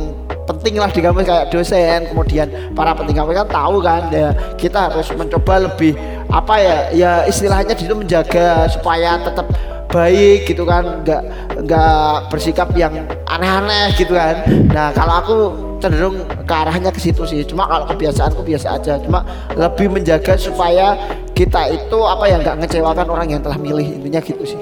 penting 0.51 0.75
lah 0.75 0.89
di 0.91 0.99
kampus 0.99 1.23
kayak 1.23 1.45
dosen 1.47 1.99
kemudian 2.11 2.47
para 2.75 2.91
penting 2.91 3.15
kampus 3.15 3.35
kan 3.39 3.47
tahu 3.47 3.77
kan 3.79 4.01
ya 4.11 4.29
kita 4.59 4.91
harus 4.91 5.07
mencoba 5.15 5.71
lebih 5.71 5.95
apa 6.27 6.55
ya 6.59 6.77
ya 6.91 7.11
istilahnya 7.27 7.75
itu 7.75 7.95
menjaga 7.95 8.67
supaya 8.67 9.19
tetap 9.23 9.47
baik 9.91 10.47
gitu 10.47 10.63
kan 10.63 11.03
nggak 11.03 11.21
nggak 11.67 12.31
bersikap 12.31 12.71
yang 12.73 12.95
aneh-aneh 13.27 13.91
gitu 13.99 14.15
kan. 14.15 14.39
Nah 14.71 14.95
kalau 14.95 15.13
aku 15.19 15.35
cenderung 15.83 16.23
ke 16.47 16.53
arahnya 16.53 16.89
ke 16.89 16.99
situ 17.03 17.27
sih 17.27 17.43
cuma 17.43 17.67
kalau 17.67 17.85
kebiasaanku 17.91 18.41
biasa 18.41 18.79
aja. 18.79 18.93
Cuma 19.03 19.27
lebih 19.53 19.91
menjaga 19.91 20.39
supaya 20.39 20.95
kita 21.35 21.75
itu 21.75 21.97
apa 22.07 22.23
ya 22.31 22.39
nggak 22.39 22.55
ngecewakan 22.63 23.07
orang 23.11 23.27
yang 23.35 23.41
telah 23.43 23.59
milih 23.59 23.99
intinya 23.99 24.23
gitu 24.23 24.43
sih. 24.47 24.59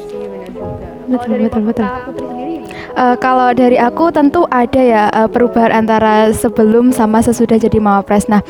Betul, 1.10 1.46
betul, 1.46 1.62
betul. 1.66 1.86
Kak 1.86 2.39
Eh, 2.98 3.16
kalau 3.22 3.54
dari 3.54 3.78
aku 3.78 4.10
tentu 4.10 4.50
ada 4.50 4.82
ya 4.82 5.04
eh, 5.14 5.30
perubahan 5.30 5.86
antara 5.86 6.34
sebelum 6.34 6.90
sama 6.90 7.22
sesudah 7.22 7.62
jadi 7.62 7.78
mawapres. 7.78 8.26
Nah, 8.26 8.42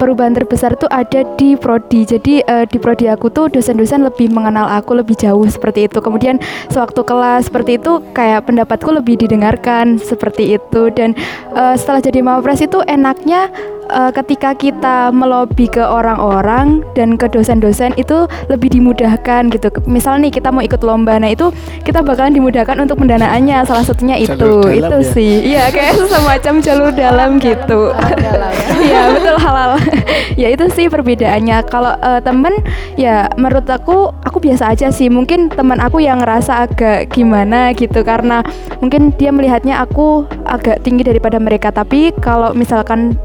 perubahan 0.00 0.34
terbesar 0.34 0.74
tuh 0.80 0.88
ada 0.90 1.22
di 1.36 1.54
prodi. 1.54 2.08
Jadi 2.08 2.40
eh, 2.42 2.64
di 2.66 2.78
prodi 2.80 3.06
aku 3.06 3.28
tuh 3.28 3.52
dosen-dosen 3.52 4.02
lebih 4.02 4.32
mengenal 4.32 4.66
aku 4.66 4.96
lebih 4.96 5.14
jauh 5.14 5.44
seperti 5.44 5.86
itu. 5.86 6.00
Kemudian 6.00 6.40
sewaktu 6.72 7.04
kelas 7.04 7.52
seperti 7.52 7.76
itu 7.78 8.00
kayak 8.16 8.48
pendapatku 8.48 8.90
lebih 8.90 9.20
didengarkan 9.20 10.00
seperti 10.00 10.56
itu. 10.56 10.88
Dan 10.90 11.12
eh, 11.52 11.74
setelah 11.76 12.00
jadi 12.00 12.24
mawapres 12.24 12.64
itu 12.64 12.80
enaknya 12.88 13.52
ketika 13.92 14.56
kita 14.56 15.12
melobi 15.12 15.68
ke 15.68 15.84
orang-orang 15.84 16.80
dan 16.96 17.20
ke 17.20 17.28
dosen-dosen 17.28 17.92
itu 18.00 18.24
lebih 18.48 18.72
dimudahkan 18.72 19.52
gitu. 19.52 19.68
Misal 19.84 20.16
nih 20.24 20.32
kita 20.32 20.48
mau 20.48 20.64
ikut 20.64 20.80
lomba, 20.80 21.20
nah 21.20 21.28
itu 21.28 21.52
kita 21.84 22.00
bakalan 22.00 22.32
dimudahkan 22.32 22.80
untuk 22.80 23.04
pendanaannya. 23.04 23.68
Salah 23.68 23.81
satunya 23.82 24.16
itu, 24.18 24.34
Jalur 24.34 24.64
dalam 24.66 24.78
itu 24.78 24.98
ya? 24.98 25.12
sih. 25.14 25.32
Iya 25.54 25.64
kayak 25.70 25.92
semacam 26.12 26.54
jalur 26.62 26.90
dalam 26.94 27.30
gitu. 27.38 27.80
Iya 28.82 29.14
betul 29.14 29.36
halal. 29.38 29.78
ya 30.40 30.48
itu 30.50 30.66
sih 30.74 30.86
perbedaannya. 30.90 31.64
Kalau 31.70 31.94
eh, 31.96 32.20
temen 32.20 32.54
ya 32.98 33.30
menurut 33.38 33.66
aku 33.68 34.10
aku 34.22 34.38
biasa 34.42 34.74
aja 34.74 34.90
sih. 34.90 35.08
Mungkin 35.08 35.52
teman 35.52 35.78
aku 35.78 36.02
yang 36.02 36.20
ngerasa 36.20 36.66
agak 36.68 37.14
gimana 37.14 37.70
gitu 37.72 38.02
karena 38.02 38.42
mungkin 38.82 39.14
dia 39.14 39.30
melihatnya 39.30 39.80
aku 39.80 40.26
agak 40.44 40.82
tinggi 40.82 41.06
daripada 41.06 41.38
mereka. 41.38 41.70
Tapi 41.70 42.12
kalau 42.18 42.52
misalkan 42.52 43.16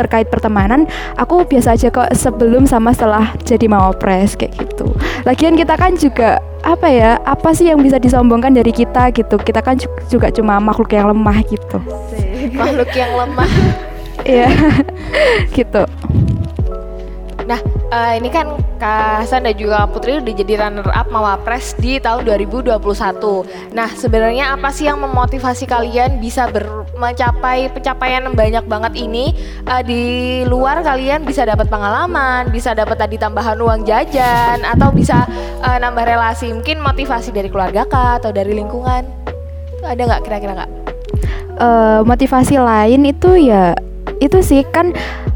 terkait 0.00 0.32
pertemanan, 0.32 0.88
aku 1.20 1.44
biasa 1.44 1.76
aja 1.76 1.92
kok 1.92 2.08
sebelum 2.16 2.64
sama 2.64 2.96
setelah 2.96 3.36
jadi 3.44 3.68
mawapres 3.68 4.32
kayak 4.34 4.56
gitu. 4.56 4.88
Lagian 5.28 5.60
kita 5.60 5.76
kan 5.76 6.00
juga 6.00 6.40
apa 6.64 6.88
ya? 6.88 7.20
Apa 7.28 7.52
sih 7.52 7.68
yang 7.68 7.84
bisa 7.84 8.00
disombongkan 8.00 8.56
dari 8.56 8.72
kita 8.72 9.12
gitu? 9.12 9.36
Kita 9.36 9.60
kan 9.60 9.76
ju- 9.76 9.92
juga 10.08 10.32
cuma 10.32 10.56
makhluk 10.56 10.92
yang 10.96 11.12
lemah 11.12 11.38
gitu. 11.44 11.78
Makhluk 12.56 12.90
yang 12.96 13.12
lemah. 13.14 13.50
Iya. 14.20 14.52
gitu. 15.56 15.88
Nah, 17.48 17.56
eh, 17.90 18.12
ini 18.20 18.28
kan 18.30 18.46
Kak 18.78 19.24
Hasan 19.26 19.42
dan 19.42 19.58
juga 19.58 19.82
Putri 19.90 20.22
udah 20.22 20.34
jadi 20.38 20.54
runner 20.60 20.86
up 20.86 21.10
Mawapres 21.10 21.74
di 21.82 21.98
tahun 21.98 22.22
2021. 22.22 22.78
Nah, 23.74 23.88
sebenarnya 23.90 24.54
apa 24.54 24.70
sih 24.70 24.86
yang 24.86 25.02
memotivasi 25.02 25.66
kalian 25.66 26.22
bisa 26.22 26.46
ber- 26.46 26.79
mencapai 27.00 27.72
pencapaian 27.72 28.28
banyak 28.30 28.64
banget 28.68 28.92
ini? 29.00 29.32
Eh, 29.64 29.82
di 29.88 30.02
luar 30.44 30.84
kalian 30.84 31.24
bisa 31.24 31.48
dapat 31.48 31.72
pengalaman, 31.72 32.52
bisa 32.52 32.76
dapat 32.76 33.00
tadi 33.00 33.16
tambahan 33.16 33.56
uang 33.56 33.88
jajan, 33.88 34.60
atau 34.60 34.92
bisa 34.92 35.24
eh, 35.64 35.78
nambah 35.80 36.04
relasi. 36.04 36.52
Mungkin 36.52 36.84
motivasi 36.84 37.32
dari 37.32 37.48
keluarga 37.48 37.88
Kak 37.88 38.20
atau 38.20 38.30
dari 38.30 38.52
lingkungan. 38.52 39.08
Itu 39.80 39.84
Ada 39.88 40.02
nggak 40.04 40.22
kira-kira 40.28 40.54
Kak? 40.54 40.70
eh, 41.60 42.00
motivasi 42.04 42.56
lain 42.56 43.04
itu 43.04 43.36
ya 43.36 43.76
itu 44.20 44.40
sih 44.40 44.64
kan 44.68 44.92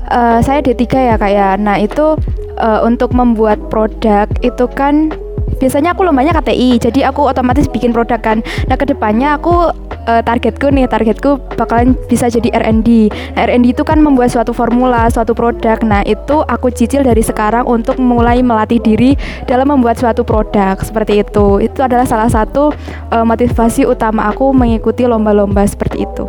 eh, 0.09 0.39
saya 0.41 0.61
D3 0.65 0.85
ya 0.85 1.15
kak 1.17 1.33
ya. 1.33 1.49
Nah 1.61 1.77
itu 1.81 2.17
eh, 2.57 2.81
untuk 2.85 3.13
membuat 3.13 3.61
produk 3.69 4.29
itu 4.41 4.65
kan 4.73 5.13
biasanya 5.57 5.95
aku 5.95 6.07
lombanya 6.07 6.35
KTI 6.37 6.79
jadi 6.79 7.11
aku 7.11 7.27
otomatis 7.27 7.67
bikin 7.71 7.91
produk 7.91 8.21
kan. 8.21 8.43
Nah 8.67 8.77
ke 8.79 8.87
depannya 8.89 9.39
aku 9.39 9.71
eh, 10.07 10.23
targetku 10.23 10.71
nih 10.71 10.87
targetku 10.87 11.41
bakalan 11.57 11.99
bisa 12.07 12.31
jadi 12.31 12.53
R&D. 12.55 13.11
Nah, 13.37 13.43
R&D 13.49 13.75
itu 13.75 13.83
kan 13.83 14.01
membuat 14.01 14.31
suatu 14.33 14.53
formula, 14.55 15.09
suatu 15.11 15.33
produk. 15.33 15.81
Nah 15.83 16.03
itu 16.05 16.45
aku 16.47 16.71
cicil 16.71 17.05
dari 17.05 17.21
sekarang 17.21 17.67
untuk 17.67 17.99
mulai 18.01 18.41
melatih 18.41 18.79
diri 18.81 19.17
dalam 19.49 19.71
membuat 19.71 19.99
suatu 19.99 20.23
produk 20.23 20.79
seperti 20.81 21.25
itu. 21.25 21.61
Itu 21.61 21.83
adalah 21.85 22.07
salah 22.07 22.31
satu 22.31 22.71
eh, 23.11 23.25
motivasi 23.25 23.89
utama 23.89 24.31
aku 24.31 24.53
mengikuti 24.55 25.05
lomba-lomba 25.09 25.65
seperti 25.67 26.07
itu. 26.07 26.25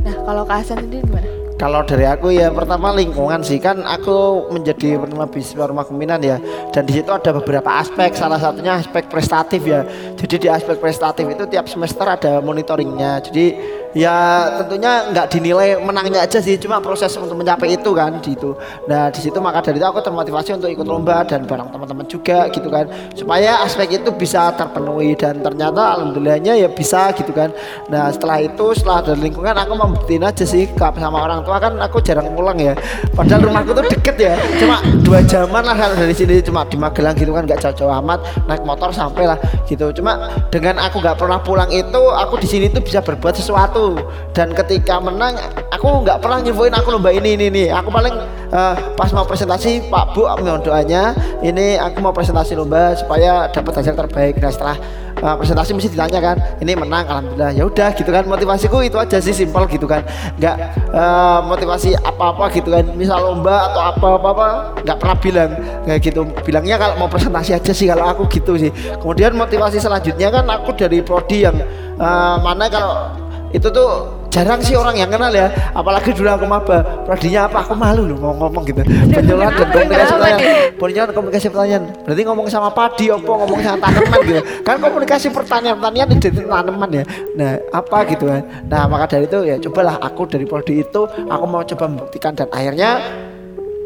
Nah, 0.00 0.16
kalau 0.24 0.42
Kak 0.48 0.64
Hasan 0.64 0.80
sendiri 0.80 1.04
gimana? 1.04 1.39
Kalau 1.60 1.84
dari 1.84 2.08
aku 2.08 2.32
ya 2.32 2.48
pertama 2.48 2.88
lingkungan 2.96 3.44
sih. 3.44 3.60
Kan 3.60 3.84
aku 3.84 4.48
menjadi 4.48 4.96
penerima 4.96 5.28
beasiswa 5.28 5.68
rumah 5.68 5.84
keminan 5.84 6.24
ya. 6.24 6.40
Dan 6.72 6.88
di 6.88 6.96
situ 6.96 7.12
ada 7.12 7.36
beberapa 7.36 7.68
aspek. 7.76 8.16
Salah 8.16 8.40
satunya 8.40 8.80
aspek 8.80 9.12
prestatif 9.12 9.60
ya. 9.68 9.84
Jadi 10.16 10.40
di 10.40 10.48
aspek 10.48 10.80
prestatif 10.80 11.28
itu 11.28 11.44
tiap 11.52 11.68
semester 11.68 12.08
ada 12.08 12.40
monitoringnya. 12.40 13.20
Jadi 13.20 13.76
ya 13.92 14.46
tentunya 14.62 15.10
nggak 15.12 15.26
dinilai 15.36 15.76
menangnya 15.84 16.24
aja 16.24 16.40
sih. 16.40 16.56
Cuma 16.56 16.80
proses 16.80 17.12
untuk 17.20 17.36
mencapai 17.36 17.76
itu 17.76 17.92
kan 17.92 18.24
di 18.24 18.32
itu. 18.32 18.56
Nah 18.88 19.12
di 19.12 19.20
situ 19.20 19.36
maka 19.36 19.60
dari 19.60 19.76
itu 19.76 19.84
aku 19.84 20.00
termotivasi 20.00 20.56
untuk 20.56 20.72
ikut 20.72 20.88
lomba 20.88 21.28
dan 21.28 21.44
bareng 21.44 21.68
teman-teman 21.68 22.08
juga 22.08 22.48
gitu 22.48 22.72
kan. 22.72 22.88
Supaya 23.12 23.60
aspek 23.68 24.00
itu 24.00 24.08
bisa 24.16 24.48
terpenuhi. 24.56 25.12
Dan 25.12 25.44
ternyata 25.44 26.00
alhamdulillahnya 26.00 26.56
ya 26.56 26.72
bisa 26.72 27.12
gitu 27.12 27.36
kan. 27.36 27.52
Nah 27.92 28.08
setelah 28.08 28.40
itu 28.40 28.72
setelah 28.72 29.04
dari 29.04 29.28
lingkungan 29.28 29.52
aku 29.52 29.76
membuktiin 29.76 30.24
aja 30.24 30.48
sih 30.48 30.64
sama 30.72 31.20
orang 31.20 31.49
kan 31.58 31.74
aku 31.80 31.98
jarang 32.04 32.30
pulang 32.36 32.60
ya. 32.60 32.76
Padahal 33.16 33.50
rumahku 33.50 33.74
tuh 33.74 33.84
deket 33.88 34.16
ya. 34.20 34.34
Cuma 34.60 34.78
dua 35.02 35.24
jaman 35.24 35.64
lah 35.64 35.74
kalau 35.74 35.96
dari 35.96 36.14
sini. 36.14 36.38
Cuma 36.44 36.62
di 36.68 36.76
Magelang 36.78 37.16
gitu 37.16 37.32
kan 37.34 37.48
nggak 37.48 37.58
jauh-jauh 37.58 37.90
amat. 38.04 38.22
Naik 38.46 38.62
motor 38.62 38.94
sampai 38.94 39.26
lah 39.26 39.38
gitu. 39.66 39.90
Cuma 39.96 40.30
dengan 40.52 40.78
aku 40.78 41.02
nggak 41.02 41.18
pernah 41.18 41.40
pulang 41.42 41.72
itu 41.72 42.02
aku 42.14 42.38
di 42.38 42.46
sini 42.46 42.66
tuh 42.70 42.84
bisa 42.84 43.02
berbuat 43.02 43.34
sesuatu. 43.34 43.98
Dan 44.36 44.54
ketika 44.54 45.02
menang 45.02 45.34
aku 45.74 46.06
nggak 46.06 46.22
pernah 46.22 46.38
nginfoin 46.44 46.76
aku 46.76 46.94
lomba 46.94 47.10
ini 47.10 47.34
ini 47.34 47.46
nih 47.48 47.66
aku 47.72 47.88
paling 47.88 48.39
eh, 48.50 48.74
pas 48.98 49.10
mau 49.14 49.24
presentasi 49.24 49.88
Pak 49.88 50.04
Bu 50.14 50.26
mohon 50.26 50.62
doanya. 50.62 51.14
Ini 51.40 51.80
aku 51.80 52.02
mau 52.04 52.12
presentasi 52.12 52.58
lomba 52.58 52.92
supaya 52.98 53.48
dapat 53.48 53.82
hasil 53.82 53.94
terbaik. 53.96 54.36
Nah 54.42 54.50
setelah 54.50 54.76
eh, 55.18 55.34
presentasi 55.38 55.70
mesti 55.72 55.88
ditanya 55.94 56.20
kan 56.20 56.36
ini 56.60 56.72
menang 56.74 57.06
alhamdulillah. 57.06 57.50
Ya 57.54 57.64
udah 57.66 57.90
gitu 57.94 58.10
kan. 58.10 58.26
Motivasiku 58.26 58.82
itu 58.84 58.98
aja 58.98 59.18
sih 59.22 59.32
simpel 59.32 59.64
gitu 59.70 59.86
kan. 59.86 60.04
Nggak 60.36 60.56
eh, 60.90 61.38
motivasi 61.46 61.96
apa-apa 61.96 62.50
gitu 62.52 62.68
kan. 62.74 62.84
Misal 62.98 63.22
lomba 63.22 63.72
atau 63.72 63.80
apa-apa 63.94 64.46
nggak 64.82 64.96
pernah 64.98 65.16
bilang 65.18 65.50
kayak 65.86 66.00
gitu. 66.02 66.20
Bilangnya 66.44 66.76
kalau 66.76 66.94
mau 67.00 67.08
presentasi 67.08 67.56
aja 67.56 67.72
sih 67.72 67.86
kalau 67.88 68.10
aku 68.10 68.28
gitu 68.28 68.58
sih. 68.58 68.70
Kemudian 68.98 69.32
motivasi 69.38 69.78
selanjutnya 69.80 70.28
kan 70.28 70.44
aku 70.50 70.74
dari 70.76 71.00
prodi 71.00 71.46
yang 71.46 71.56
eh, 71.96 72.36
mana 72.42 72.66
kalau 72.68 73.14
itu 73.50 73.66
tuh 73.66 74.19
jarang 74.30 74.62
sih 74.62 74.78
orang 74.78 74.94
yang 74.96 75.10
kenal 75.10 75.28
ya 75.34 75.50
apalagi 75.74 76.14
dulu 76.14 76.30
aku 76.30 76.46
maba. 76.46 76.78
Prodinya 77.04 77.50
apa? 77.50 77.66
Aku 77.66 77.74
malu 77.74 78.06
loh 78.06 78.16
mau 78.16 78.32
ngomong 78.38 78.62
gitu. 78.64 78.80
Penjualan 79.14 79.50
dan 79.50 79.68
komunikasi 79.68 80.12
pertanyaan. 80.14 80.78
penjualan 80.78 81.12
komunikasi 81.12 81.46
pertanyaan. 81.50 81.84
Berarti 82.06 82.22
ngomong 82.24 82.46
sama 82.46 82.70
padi 82.70 83.04
apa? 83.10 83.26
Ngomong 83.26 83.60
sama 83.60 83.78
tanaman 83.82 84.18
gitu. 84.24 84.42
Kan 84.62 84.76
komunikasi 84.78 85.26
pertanian 85.34 85.74
pertanian 85.76 86.06
identik 86.08 86.32
tanaman 86.46 86.90
ya. 86.94 87.04
Nah 87.34 87.52
apa 87.74 87.98
gitu 88.08 88.24
kan. 88.30 88.42
Nah 88.70 88.82
maka 88.86 89.04
dari 89.18 89.26
itu 89.26 89.38
ya 89.44 89.56
cobalah 89.58 89.98
aku 89.98 90.22
dari 90.30 90.46
prodi 90.46 90.80
itu 90.80 91.02
aku 91.06 91.44
mau 91.44 91.62
coba 91.66 91.84
membuktikan 91.90 92.32
dan 92.32 92.48
akhirnya 92.54 93.02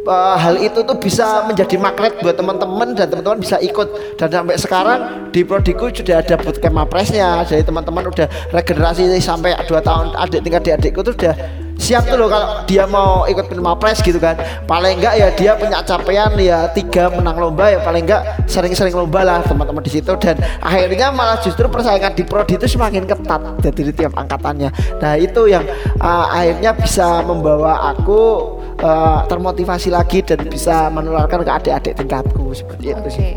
eh, 0.04 0.37
hal 0.37 0.54
itu 0.61 0.84
tuh 0.84 0.96
bisa 1.00 1.49
menjadi 1.49 1.76
magnet 1.80 2.20
buat 2.20 2.37
teman-teman 2.37 2.92
dan 2.92 3.08
teman-teman 3.11 3.40
bisa 3.40 3.56
ikut. 3.61 4.16
Dan 4.20 4.28
sampai 4.30 4.56
sekarang 4.61 5.00
di 5.34 5.42
prodiku 5.42 5.90
sudah 5.90 6.23
ada 6.23 6.38
bootcamp 6.38 6.75
mapresnya 6.76 7.42
jadi 7.42 7.66
teman-teman 7.66 8.06
udah 8.06 8.26
regenerasi 8.54 9.08
sampai 9.18 9.56
dua 9.66 9.80
tahun. 9.82 10.14
Adik 10.14 10.40
tingkat 10.44 10.62
adik-adikku 10.64 11.00
tuh 11.02 11.14
udah 11.18 11.34
siap 11.75 12.06
tuh 12.06 12.14
loh 12.14 12.30
kalau 12.30 12.62
dia 12.70 12.87
mau 12.87 13.26
ikut 13.26 13.50
mapres 13.58 13.99
gitu 14.00 14.16
kan. 14.23 14.38
Paling 14.64 15.02
enggak 15.02 15.14
ya 15.18 15.28
dia 15.34 15.52
punya 15.58 15.82
capaian 15.82 16.30
ya 16.38 16.70
tiga 16.70 17.11
menang 17.11 17.37
lomba 17.37 17.70
ya 17.70 17.82
paling 17.82 18.06
enggak 18.06 18.23
sering-sering 18.46 18.94
lomba 18.94 19.26
lah 19.26 19.38
teman-teman 19.42 19.82
di 19.82 19.92
situ. 19.92 20.14
Dan 20.16 20.38
akhirnya 20.62 21.11
malah 21.11 21.38
justru 21.42 21.66
persaingan 21.66 22.14
di 22.14 22.23
prodi 22.23 22.56
itu 22.56 22.66
semakin 22.70 23.04
ketat 23.04 23.40
dari 23.61 23.92
tiap 23.92 24.14
angkatannya. 24.14 24.70
Nah 25.02 25.12
itu 25.18 25.50
yang 25.50 25.66
uh, 25.99 26.26
akhirnya 26.30 26.73
bisa 26.78 27.20
membawa 27.26 27.92
aku 27.92 28.62
uh, 28.81 29.23
termotivasi 29.28 29.93
lagi 29.93 30.25
dan 30.25 30.47
bisa 30.49 30.88
menularkan 30.90 31.45
ke 31.45 31.50
adik-adik 31.50 31.95
tingkatku 31.99 32.50
seperti 32.57 32.95
itu 32.97 33.09
sih. 33.12 33.31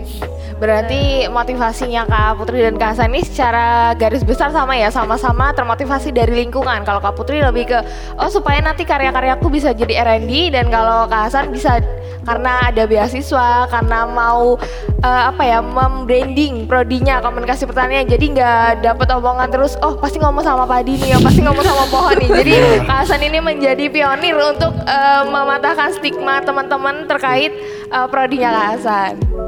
Berarti 0.58 1.30
motivasinya 1.30 2.10
Kak 2.10 2.42
Putri 2.42 2.66
dan 2.66 2.82
Kak 2.82 2.98
Hasan 2.98 3.14
ini 3.14 3.22
secara 3.22 3.94
garis 3.94 4.26
besar 4.26 4.50
sama 4.50 4.74
ya, 4.74 4.90
sama-sama 4.90 5.54
termotivasi 5.54 6.10
dari 6.10 6.34
lingkungan. 6.34 6.82
Kalau 6.82 6.98
Kak 6.98 7.14
Putri 7.14 7.46
lebih 7.46 7.70
ke 7.70 7.80
oh 8.18 8.30
supaya 8.34 8.58
nanti 8.66 8.82
karya-karyaku 8.82 9.54
bisa 9.54 9.70
jadi 9.78 10.02
R&D 10.02 10.58
dan 10.58 10.74
kalau 10.74 11.06
Kak 11.06 11.30
Hasan 11.30 11.54
bisa 11.54 11.78
karena 12.26 12.74
ada 12.74 12.84
beasiswa, 12.84 13.72
karena 13.72 14.04
mau 14.04 14.58
eh, 15.00 15.24
apa 15.30 15.44
ya, 15.46 15.62
membranding 15.62 16.66
prodinya 16.66 17.22
komunikasi 17.22 17.70
pertanian. 17.70 18.10
Jadi 18.10 18.36
nggak 18.36 18.84
dapat 18.84 19.08
omongan 19.14 19.48
terus, 19.54 19.78
oh 19.86 19.96
pasti 19.96 20.18
ngomong 20.18 20.44
sama 20.44 20.66
padi 20.66 20.98
nih, 20.98 21.16
oh 21.16 21.22
pasti 21.24 21.40
ngomong 21.46 21.64
sama 21.64 21.86
pohon 21.88 22.18
nih. 22.18 22.30
Jadi 22.44 22.54
Kak 22.84 22.98
Hasan 23.06 23.22
ini 23.22 23.40
menjadi 23.40 23.86
pionir 23.94 24.36
untuk 24.42 24.74
eh, 24.90 25.24
mematahkan 25.24 25.96
stigma 26.02 26.42
teman-teman 26.42 27.06
terkait 27.06 27.54
eh, 27.94 28.08
prodinya 28.10 28.50
Kak 28.52 28.68
Hasan. 28.76 29.47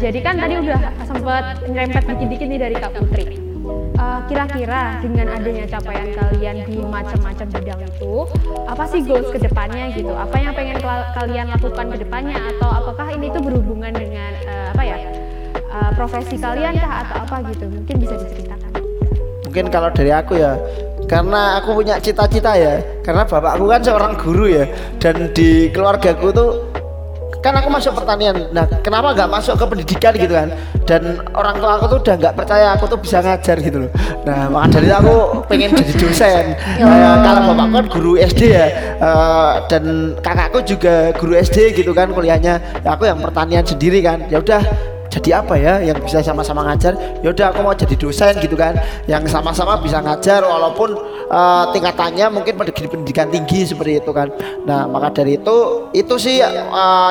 Jadi 0.00 0.18
kan 0.24 0.40
tadi 0.40 0.56
udah 0.56 0.80
sempat 1.04 1.60
nyerempet 1.68 2.04
dikit-dikit 2.08 2.46
nih 2.48 2.60
dari 2.64 2.76
Kak 2.80 2.96
Putri. 2.96 3.36
Eh, 4.00 4.20
kira-kira 4.32 4.96
dengan 5.04 5.28
adanya 5.28 5.68
capaian 5.68 6.08
kalian 6.16 6.56
di 6.64 6.80
macam-macam 6.80 7.46
bidang 7.52 7.80
itu, 7.84 8.14
apa 8.64 8.84
sih 8.88 9.04
goals 9.04 9.28
ke 9.28 9.36
depannya 9.36 9.92
gitu? 9.92 10.08
Apa 10.16 10.40
yang 10.40 10.56
pengen 10.56 10.80
kalian 11.12 11.52
lakukan 11.52 11.86
ke 11.92 11.96
depannya 12.00 12.40
atau 12.56 12.70
apakah 12.80 13.12
ini 13.12 13.28
tuh 13.28 13.44
berhubungan 13.44 13.92
dengan 13.92 14.32
eh, 14.48 14.66
apa 14.72 14.82
ya 14.88 14.96
eh, 15.52 15.90
profesi 15.92 16.40
kalian 16.40 16.80
kah 16.80 17.04
atau 17.04 17.16
apa 17.20 17.36
gitu? 17.52 17.68
Mungkin 17.68 17.96
bisa 18.00 18.14
diceritakan. 18.16 18.70
Mungkin 19.44 19.64
kalau 19.68 19.92
dari 19.92 20.12
aku 20.16 20.40
ya 20.40 20.56
karena 21.10 21.60
aku 21.60 21.76
punya 21.76 22.00
cita-cita 22.00 22.56
ya 22.56 22.80
karena 23.04 23.28
bapakku 23.28 23.66
kan 23.68 23.82
seorang 23.84 24.14
guru 24.16 24.46
ya 24.48 24.64
dan 24.96 25.28
di 25.34 25.68
keluargaku 25.74 26.30
tuh 26.30 26.69
kan 27.40 27.56
aku 27.56 27.68
masuk 27.72 27.92
pertanian. 27.96 28.36
Nah 28.52 28.68
kenapa 28.84 29.16
nggak 29.16 29.30
masuk 29.32 29.56
ke 29.56 29.64
pendidikan 29.64 30.12
gitu 30.16 30.32
kan? 30.36 30.48
Dan 30.84 31.24
orang 31.32 31.56
tua 31.56 31.80
aku 31.80 31.84
tuh 31.96 31.98
udah 32.04 32.14
nggak 32.20 32.34
percaya 32.36 32.66
aku 32.76 32.84
tuh 32.88 32.98
bisa 33.00 33.24
ngajar 33.24 33.56
gitu 33.60 33.88
loh. 33.88 33.90
Nah 34.28 34.52
maka 34.52 34.76
dari 34.78 34.86
itu 34.92 34.96
aku 34.96 35.14
pengen 35.48 35.70
jadi 35.72 35.92
dosen. 35.96 36.44
Eh, 36.54 37.16
kalau 37.24 37.40
bapakku 37.52 37.74
kan 37.74 37.86
guru 37.88 38.12
SD 38.20 38.42
ya. 38.52 38.66
Eh, 39.00 39.52
dan 39.72 39.84
kakakku 40.20 40.60
juga 40.68 41.10
guru 41.16 41.32
SD 41.40 41.72
gitu 41.80 41.96
kan 41.96 42.12
kuliahnya. 42.12 42.60
Ya, 42.84 42.88
aku 42.92 43.08
yang 43.08 43.18
pertanian 43.24 43.64
sendiri 43.64 44.04
kan. 44.04 44.20
Ya 44.28 44.38
udah 44.44 44.60
jadi 45.10 45.42
apa 45.42 45.58
ya 45.58 45.82
yang 45.82 45.98
bisa 45.98 46.22
sama-sama 46.22 46.62
ngajar? 46.70 46.94
Ya 47.20 47.34
udah 47.34 47.50
aku 47.50 47.60
mau 47.66 47.74
jadi 47.74 47.98
dosen 47.98 48.38
gitu 48.38 48.54
kan. 48.54 48.78
Yang 49.10 49.34
sama-sama 49.34 49.82
bisa 49.82 49.98
ngajar 49.98 50.46
walaupun 50.46 50.94
eh, 51.26 51.64
tingkatannya 51.74 52.26
mungkin 52.30 52.54
pendidikan, 52.54 53.26
tinggi 53.28 53.66
seperti 53.66 53.98
itu 53.98 54.10
kan. 54.14 54.30
Nah 54.64 54.86
maka 54.86 55.10
dari 55.10 55.36
itu 55.36 55.90
itu 55.90 56.14
sih 56.14 56.38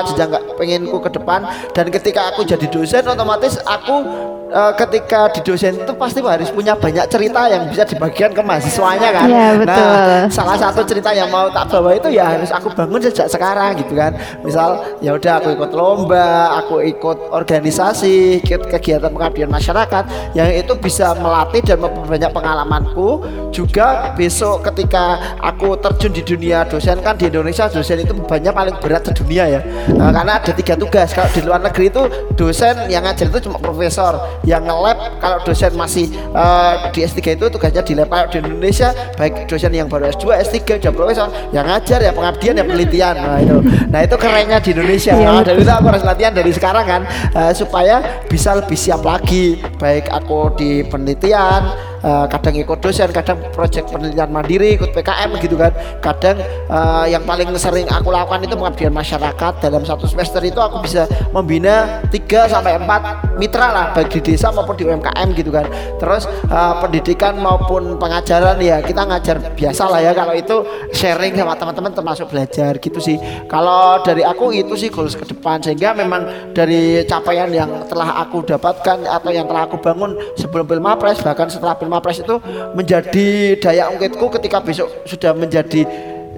jenjang 0.07 0.31
nggak 0.31 0.55
penginku 0.55 0.97
ke 1.03 1.11
depan. 1.11 1.43
Dan 1.75 1.91
ketika 1.91 2.31
aku 2.31 2.47
jadi 2.47 2.65
dosen 2.71 3.03
otomatis 3.03 3.59
aku 3.67 4.07
eh, 4.49 4.73
ketika 4.75 5.29
di 5.31 5.41
dosen 5.45 5.77
itu 5.77 5.93
pasti 5.95 6.19
harus 6.19 6.49
punya 6.49 6.73
banyak 6.75 7.05
cerita 7.07 7.47
yang 7.47 7.69
bisa 7.69 7.85
dibagikan 7.85 8.33
ke 8.33 8.41
mahasiswanya 8.41 9.09
kan. 9.13 9.27
Iya, 9.29 9.47
betul. 9.61 9.69
nah 9.69 10.21
salah 10.29 10.57
satu 10.57 10.81
cerita 10.85 11.13
yang 11.13 11.29
mau 11.29 11.47
tak 11.53 11.69
bawa 11.69 11.95
itu 11.95 12.09
ya 12.09 12.37
harus 12.37 12.49
aku 12.49 12.73
bangun 12.73 13.01
sejak 13.01 13.29
sekarang 13.29 13.77
gitu 13.77 13.93
kan. 13.93 14.17
Misal 14.41 14.81
ya 14.99 15.15
udah 15.15 15.33
aku 15.41 15.53
ikut 15.55 15.71
lomba 15.73 16.57
aku 16.59 16.81
ikut 16.83 17.31
organisasi 17.31 18.43
ikut 18.43 18.67
kegiatan 18.69 19.13
pengabdian 19.13 19.49
masyarakat 19.49 20.33
yang 20.33 20.49
itu 20.49 20.73
bisa 20.77 21.13
melatih 21.17 21.61
dan 21.63 21.77
memperbanyak 21.79 22.31
pengalamanku. 22.33 23.21
Juga 23.49 24.13
besok 24.13 24.65
ketika 24.71 25.37
aku 25.41 25.77
terjun 25.79 26.13
di 26.13 26.23
dunia 26.23 26.65
dosen 26.65 27.01
kan 27.01 27.17
di 27.17 27.27
Indonesia 27.29 27.69
dosen 27.69 28.01
itu 28.01 28.13
banyak 28.13 28.53
paling 28.53 28.75
berat 28.81 29.05
sedunia 29.05 29.45
ya. 29.45 29.61
Nah, 29.93 30.13
karena 30.13 30.39
ada 30.39 30.51
tiga 30.53 30.73
tugas. 30.77 31.11
Kalau 31.11 31.29
di 31.33 31.41
luar 31.41 31.59
negeri 31.61 31.89
itu 31.89 32.03
dosen 32.37 32.87
yang 32.87 33.03
ngajar 33.03 33.27
itu 33.27 33.49
cuma 33.49 33.57
profesor 33.59 34.19
yang 34.47 34.63
nge-lab 34.63 35.19
kalau 35.19 35.37
dosen 35.43 35.73
masih 35.75 36.07
eh, 36.13 36.73
di 36.95 36.99
S3 37.03 37.35
itu 37.35 37.45
tugasnya 37.51 37.83
di 37.83 37.93
lab. 37.97 38.07
Kalau 38.09 38.27
di 38.31 38.37
Indonesia 38.39 38.91
baik 39.15 39.49
dosen 39.49 39.71
yang 39.75 39.87
baru 39.91 40.11
S2, 40.13 40.25
S3, 40.45 40.79
udah 40.79 40.93
profesor 40.93 41.27
yang 41.51 41.65
ngajar 41.67 41.99
ya 41.99 42.11
pengabdian 42.15 42.53
ya 42.59 42.63
penelitian. 42.63 43.15
Nah 43.19 43.39
itu. 43.39 43.57
Nah 43.89 43.99
itu 44.05 44.15
kerennya 44.15 44.57
di 44.61 44.69
Indonesia. 44.75 45.13
Nah, 45.17 45.43
dari 45.43 45.61
itu 45.61 45.71
aku 45.71 45.87
harus 45.89 46.03
latihan 46.05 46.33
dari 46.33 46.51
sekarang 46.53 46.85
kan 46.85 47.01
eh, 47.35 47.53
supaya 47.55 48.25
bisa 48.27 48.55
lebih 48.55 48.77
siap 48.77 49.01
lagi. 49.03 49.59
Baik 49.79 50.07
aku 50.11 50.55
di 50.55 50.83
penelitian 50.87 51.88
eh, 52.03 52.25
kadang 52.31 52.55
ikut 52.55 52.79
dosen, 52.79 53.09
kadang 53.11 53.37
proyek 53.51 53.87
penelitian 53.91 54.29
mandiri, 54.31 54.79
ikut 54.79 54.91
PKM 54.95 55.29
gitu 55.43 55.55
kan. 55.59 55.71
Kadang 55.99 56.37
eh, 56.67 57.05
yang 57.11 57.23
paling 57.27 57.51
sering 57.59 57.87
aku 57.91 58.09
lakukan 58.09 58.43
itu 58.43 58.55
pengabdian 58.55 58.93
masyarakat. 58.93 59.53
Dalam 59.59 59.83
satu 59.83 60.07
semester 60.07 60.41
itu 60.43 60.57
aku 60.59 60.83
bisa 60.83 61.05
membina 61.35 62.03
3 62.09 62.49
sampai 62.49 62.79
4 62.79 63.39
mitra 63.39 63.67
lah 63.71 63.85
baik 63.95 64.19
di 64.19 64.33
desa 64.33 64.51
maupun 64.51 64.75
di 64.75 64.87
UMKM 64.87 65.27
gitu 65.35 65.51
kan. 65.51 65.67
Terus 65.99 66.25
eh, 66.27 66.73
pendidikan 66.79 67.37
maupun 67.37 67.99
pengajaran 67.99 68.57
ya 68.63 68.79
kita 68.79 69.03
ngajar 69.05 69.37
biasa 69.53 69.83
lah 69.91 69.99
ya 69.99 70.11
kalau 70.15 70.33
itu 70.33 70.55
sharing 70.95 71.35
sama 71.35 71.55
teman-teman 71.55 71.91
termasuk 71.91 72.25
belajar 72.31 72.79
gitu 72.79 72.99
sih. 73.03 73.19
Kalau 73.47 74.01
dari 74.03 74.23
aku 74.23 74.51
itu 74.55 74.75
sih 74.79 74.89
goals 74.91 75.15
ke 75.15 75.25
depan 75.27 75.59
sehingga 75.59 75.91
memang 75.93 76.53
dari 76.55 77.03
capaian 77.05 77.49
yang 77.51 77.85
telah 77.89 78.23
aku 78.23 78.45
dapatkan 78.45 79.03
atau 79.05 79.29
yang 79.33 79.45
telah 79.49 79.67
aku 79.67 79.77
bangun 79.81 80.15
sebelum 80.37 80.65
Pilmapres 80.69 81.19
bahkan 81.25 81.49
setelah 81.49 81.75
Pilmapres 81.75 81.88
itu 81.97 82.35
menjadi 82.77 83.27
daya 83.57 83.89
ungkitku 83.89 84.25
ketika 84.39 84.61
besok 84.61 84.87
sudah 85.09 85.33
menjadi 85.33 85.83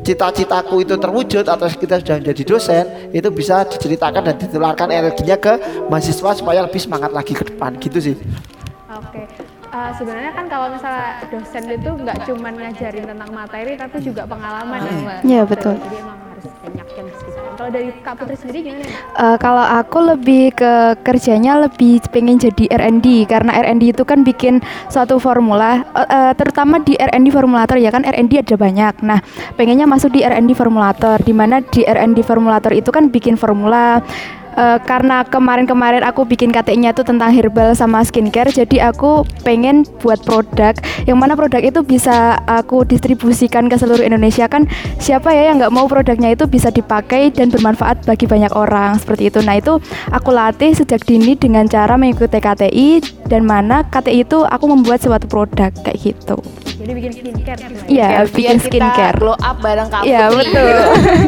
cita-citaku 0.02 0.82
itu 0.82 0.98
terwujud 0.98 1.46
atau 1.46 1.68
kita 1.70 2.02
sudah 2.02 2.18
menjadi 2.18 2.44
dosen 2.48 2.86
itu 3.14 3.30
bisa 3.30 3.68
diceritakan 3.70 4.34
dan 4.34 4.36
ditularkan 4.40 4.90
energinya 4.90 5.38
ke 5.38 5.54
mahasiswa 5.92 6.34
supaya 6.34 6.66
lebih 6.66 6.82
semangat 6.82 7.14
lagi 7.14 7.38
ke 7.38 7.46
depan 7.46 7.78
gitu 7.78 8.00
sih 8.02 8.18
Oke. 8.92 9.24
Eh, 9.72 9.92
sebenarnya 9.96 10.36
kan 10.36 10.46
kalau 10.52 10.68
misalnya 10.68 11.24
dosen 11.32 11.64
itu 11.72 11.90
nggak 11.96 12.28
cuma 12.28 12.52
ngajarin 12.52 13.08
tentang 13.08 13.32
materi 13.32 13.80
tapi 13.80 14.04
juga 14.04 14.28
pengalaman 14.28 14.84
ya. 14.84 15.16
Iya, 15.24 15.42
betul. 15.48 15.80
Jadi 15.80 15.96
emang 15.96 16.20
harus 16.28 16.46
banyak 16.60 16.88
yang. 17.00 17.08
Kalau 17.62 17.78
dari 17.78 17.94
Kak 18.02 18.18
Putri 18.18 18.34
sendiri 18.34 18.74
gimana? 18.74 18.90
Eh, 19.22 19.38
kalau 19.38 19.62
aku 19.62 20.02
lebih 20.02 20.50
ke 20.50 20.98
kerjanya 21.06 21.62
lebih 21.62 22.02
pengen 22.10 22.42
jadi 22.42 22.66
R&D 22.74 23.30
karena 23.30 23.54
R&D 23.54 23.94
itu 23.94 24.02
kan 24.02 24.26
bikin 24.26 24.66
suatu 24.90 25.22
formula 25.22 25.86
eh, 25.94 26.34
terutama 26.34 26.82
di 26.82 26.98
R&D 26.98 27.30
formulator 27.30 27.78
ya 27.78 27.94
kan 27.94 28.02
R&D 28.02 28.42
ada 28.42 28.58
banyak. 28.58 29.06
Nah, 29.06 29.22
pengennya 29.62 29.86
masuk 29.86 30.10
di 30.10 30.26
R&D 30.26 30.58
formulator 30.58 31.22
di 31.22 31.38
mana 31.38 31.62
di 31.62 31.86
R&D 31.86 32.26
formulator 32.26 32.74
itu 32.74 32.90
kan 32.90 33.14
bikin 33.14 33.38
formula 33.38 34.02
Eh, 34.52 34.80
karena 34.84 35.24
kemarin-kemarin 35.24 36.04
aku 36.04 36.28
bikin 36.28 36.52
KTI-nya 36.52 36.92
itu 36.92 37.08
tentang 37.08 37.32
herbal 37.32 37.72
sama 37.72 38.04
skincare, 38.04 38.52
jadi 38.52 38.92
aku 38.92 39.24
pengen 39.48 39.88
buat 40.04 40.20
produk 40.28 40.76
yang 41.08 41.16
mana 41.16 41.40
produk 41.40 41.64
itu 41.64 41.80
bisa 41.80 42.36
aku 42.44 42.84
distribusikan 42.84 43.72
ke 43.72 43.80
seluruh 43.80 44.04
Indonesia 44.04 44.52
kan 44.52 44.68
siapa 45.00 45.32
ya 45.32 45.50
yang 45.50 45.64
nggak 45.64 45.72
mau 45.72 45.88
produknya 45.88 46.36
itu 46.36 46.44
bisa 46.52 46.68
dipakai 46.68 47.32
dan 47.32 47.48
bermanfaat 47.48 48.04
bagi 48.04 48.28
banyak 48.28 48.52
orang 48.52 49.00
seperti 49.00 49.32
itu. 49.32 49.40
Nah 49.40 49.56
itu 49.56 49.80
aku 50.12 50.30
latih 50.36 50.76
sejak 50.76 51.08
dini 51.08 51.40
dengan 51.40 51.64
cara 51.72 51.96
mengikuti 51.96 52.44
KTI 52.44 52.90
dan 53.32 53.48
mana 53.48 53.88
KTI 53.88 54.28
itu 54.28 54.44
aku 54.44 54.68
membuat 54.68 55.00
suatu 55.00 55.32
produk 55.32 55.72
kayak 55.80 56.12
gitu. 56.12 56.44
Jadi 56.82 56.94
bikin 56.98 57.12
skincare? 57.14 57.60
Iya, 57.86 58.10
bikin 58.26 58.58
skincare. 58.58 59.18
glow 59.22 59.38
up 59.38 59.62
bareng 59.62 59.88
Kak 59.94 60.02
Iya 60.02 60.34
betul. 60.34 60.78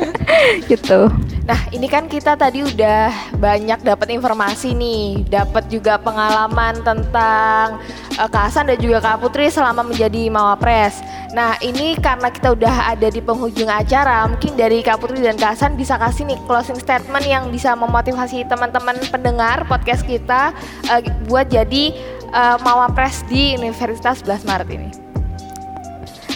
gitu. 0.72 1.00
Nah, 1.44 1.60
ini 1.76 1.92
kan 1.92 2.08
kita 2.08 2.40
tadi 2.40 2.64
udah 2.64 3.36
banyak 3.36 3.84
dapat 3.84 4.16
informasi 4.16 4.72
nih, 4.72 5.28
dapat 5.28 5.68
juga 5.68 6.00
pengalaman 6.00 6.80
tentang 6.88 7.84
eh, 8.16 8.30
Kak 8.32 8.48
Hasan 8.48 8.72
dan 8.72 8.80
juga 8.80 9.04
Kak 9.04 9.20
Putri 9.20 9.52
selama 9.52 9.84
menjadi 9.84 10.32
Mawapres. 10.32 11.04
Nah, 11.36 11.60
ini 11.60 12.00
karena 12.00 12.32
kita 12.32 12.56
udah 12.56 12.96
ada 12.96 13.12
di 13.12 13.20
penghujung 13.20 13.68
acara, 13.68 14.24
mungkin 14.32 14.56
dari 14.56 14.80
Kak 14.80 15.04
Putri 15.04 15.20
dan 15.20 15.36
Kak 15.36 15.60
Hasan 15.60 15.76
bisa 15.76 16.00
kasih 16.00 16.32
nih 16.32 16.40
closing 16.48 16.80
statement 16.80 17.28
yang 17.28 17.52
bisa 17.52 17.76
memotivasi 17.76 18.48
teman-teman 18.48 18.96
pendengar 19.12 19.68
podcast 19.68 20.08
kita 20.08 20.56
eh, 20.88 21.04
buat 21.28 21.52
jadi 21.52 21.92
eh, 22.32 22.58
Mawapres 22.64 23.28
di 23.28 23.60
Universitas 23.60 24.24
11 24.24 24.48
Maret 24.48 24.70
ini. 24.72 25.03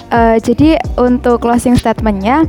Eh, 0.08 0.38
jadi 0.40 0.80
untuk 0.96 1.44
closing 1.44 1.76
statementnya 1.76 2.48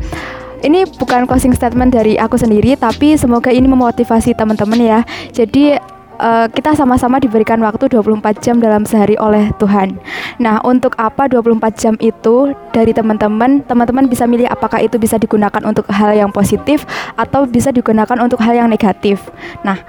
ini 0.63 0.87
bukan 0.99 1.27
closing 1.27 1.55
statement 1.55 1.95
dari 1.95 2.19
aku 2.19 2.35
sendiri 2.39 2.75
tapi 2.79 3.19
semoga 3.19 3.51
ini 3.51 3.67
memotivasi 3.67 4.35
teman-teman 4.39 4.79
ya. 4.79 5.01
Jadi 5.35 5.75
eh, 6.23 6.47
kita 6.55 6.79
sama-sama 6.79 7.19
diberikan 7.19 7.59
waktu 7.59 7.91
24 7.91 8.39
jam 8.39 8.63
dalam 8.63 8.87
sehari 8.87 9.19
oleh 9.19 9.51
Tuhan. 9.59 9.99
Nah 10.39 10.63
untuk 10.63 10.95
apa 11.03 11.27
24 11.27 11.75
jam 11.75 11.95
itu 11.99 12.55
dari 12.71 12.95
teman-teman? 12.95 13.67
Teman-teman 13.67 14.07
bisa 14.07 14.31
milih 14.31 14.47
apakah 14.47 14.79
itu 14.79 14.95
bisa 14.95 15.19
digunakan 15.19 15.63
untuk 15.67 15.91
hal 15.91 16.15
yang 16.15 16.31
positif 16.31 16.87
atau 17.19 17.43
bisa 17.43 17.75
digunakan 17.75 18.19
untuk 18.23 18.39
hal 18.39 18.55
yang 18.55 18.71
negatif. 18.71 19.19
Nah 19.67 19.83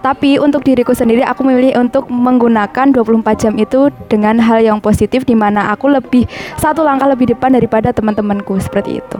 tapi 0.00 0.38
untuk 0.38 0.64
diriku 0.64 0.94
sendiri 0.94 1.22
aku 1.26 1.42
memilih 1.44 1.78
untuk 1.82 2.08
menggunakan 2.10 2.94
24 2.94 3.42
jam 3.42 3.54
itu 3.58 3.90
dengan 4.06 4.38
hal 4.38 4.62
yang 4.62 4.78
positif 4.78 5.26
di 5.26 5.34
mana 5.34 5.70
aku 5.74 5.90
lebih 5.90 6.24
satu 6.56 6.86
langkah 6.86 7.10
lebih 7.10 7.34
depan 7.34 7.54
daripada 7.54 7.90
teman-temanku 7.90 8.56
seperti 8.62 9.02
itu. 9.02 9.18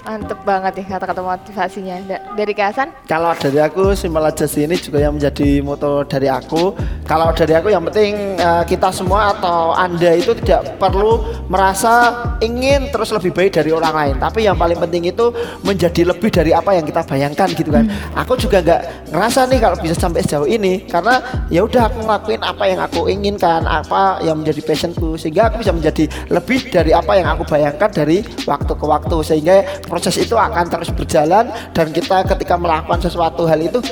Mantep 0.00 0.40
banget 0.48 0.80
nih 0.80 0.86
kata-kata 0.96 1.20
motivasinya 1.20 2.00
Da- 2.08 2.24
dari 2.32 2.52
Kak 2.56 2.66
Hasan. 2.72 2.88
Kalau 3.04 3.36
dari 3.36 3.60
aku 3.60 3.92
simpel 3.92 4.24
aja 4.24 4.48
sih 4.48 4.64
ini 4.64 4.80
juga 4.80 4.96
yang 4.96 5.20
menjadi 5.20 5.60
moto 5.60 6.08
dari 6.08 6.24
aku. 6.24 6.72
Kalau 7.04 7.30
dari 7.36 7.52
aku 7.52 7.68
yang 7.68 7.84
penting 7.84 8.40
eh, 8.40 8.64
kita 8.64 8.88
semua 8.96 9.36
atau 9.36 9.76
anda 9.76 10.16
itu 10.16 10.32
tidak 10.40 10.80
perlu 10.80 11.20
merasa 11.52 12.16
ingin 12.40 12.88
terus 12.88 13.12
lebih 13.12 13.30
baik 13.36 13.60
dari 13.60 13.76
orang 13.76 13.92
lain. 13.92 14.14
Tapi 14.16 14.48
yang 14.48 14.56
paling 14.56 14.80
penting 14.80 15.12
itu 15.12 15.36
menjadi 15.60 16.08
lebih 16.08 16.32
dari 16.32 16.56
apa 16.56 16.72
yang 16.72 16.88
kita 16.88 17.04
bayangkan 17.04 17.48
gitu 17.52 17.68
kan. 17.68 17.84
Aku 18.16 18.40
juga 18.40 18.64
nggak 18.64 19.12
ngerasa 19.12 19.40
nih 19.52 19.58
kalau 19.60 19.76
bisa 19.84 19.94
sampai 20.00 20.24
sejauh 20.24 20.48
ini 20.48 20.88
karena 20.88 21.20
ya 21.52 21.60
udah 21.60 21.92
aku 21.92 22.08
ngelakuin 22.08 22.40
apa 22.40 22.64
yang 22.64 22.80
aku 22.80 23.00
inginkan, 23.04 23.68
apa 23.68 24.24
yang 24.24 24.40
menjadi 24.40 24.64
passionku 24.64 25.20
sehingga 25.20 25.52
aku 25.52 25.60
bisa 25.60 25.76
menjadi 25.76 26.08
lebih 26.32 26.72
dari 26.72 26.96
apa 26.96 27.20
yang 27.20 27.28
aku 27.36 27.44
bayangkan 27.44 27.92
dari 27.92 28.24
waktu 28.48 28.72
ke 28.72 28.86
waktu 28.88 29.16
sehingga 29.20 29.60
proses 29.90 30.14
itu 30.22 30.38
akan 30.38 30.70
terus 30.70 30.94
berjalan 30.94 31.50
dan 31.74 31.86
kita 31.90 32.22
ketika 32.30 32.54
melakukan 32.54 33.02
sesuatu 33.02 33.50
hal 33.50 33.58
itu 33.58 33.82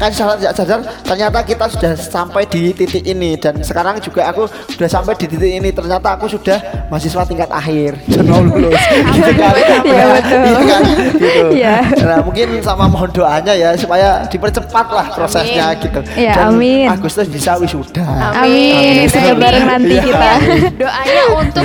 kan 0.00 0.10
salah 0.10 0.34
tidak 0.34 0.54
sadar 0.56 0.80
ternyata 1.04 1.38
kita 1.44 1.64
sudah 1.68 1.92
sampai 1.92 2.48
di 2.48 2.72
titik 2.72 3.04
ini 3.04 3.36
dan 3.36 3.60
sekarang 3.60 4.00
juga 4.00 4.26
aku 4.26 4.48
sudah 4.66 4.88
sampai 4.88 5.12
di 5.14 5.28
titik 5.28 5.52
ini 5.52 5.68
ternyata 5.70 6.16
aku 6.16 6.24
sudah 6.26 6.56
mahasiswa 6.88 7.20
tingkat 7.22 7.52
akhir 7.52 8.00
dan 8.08 8.24
mau 8.24 8.40
lulus 8.40 8.80
gitu 9.12 9.32
kan 9.36 9.52
Iya, 9.82 10.04
betul. 10.08 10.40
Iya 10.40 10.64
kan? 10.64 10.82
gitu 11.92 12.02
nah 12.02 12.18
mungkin 12.20 12.46
sama 12.60 12.84
mohon 12.86 13.10
doanya 13.10 13.52
ya 13.52 13.76
supaya 13.76 14.24
dipercepat 14.24 14.86
lah 14.88 15.06
prosesnya 15.12 15.76
gitu 15.76 16.00
Iya, 16.16 16.32
dan 16.34 16.56
amin. 16.56 16.88
Agustus 16.88 17.28
bisa 17.28 17.60
wisuda 17.60 18.02
Amin. 18.32 19.04
Nah, 19.04 19.08
Sudah 19.10 19.36
bareng 19.36 19.64
nanti 19.66 19.94
kita. 19.98 20.30
Doanya 20.74 21.22
untuk 21.34 21.64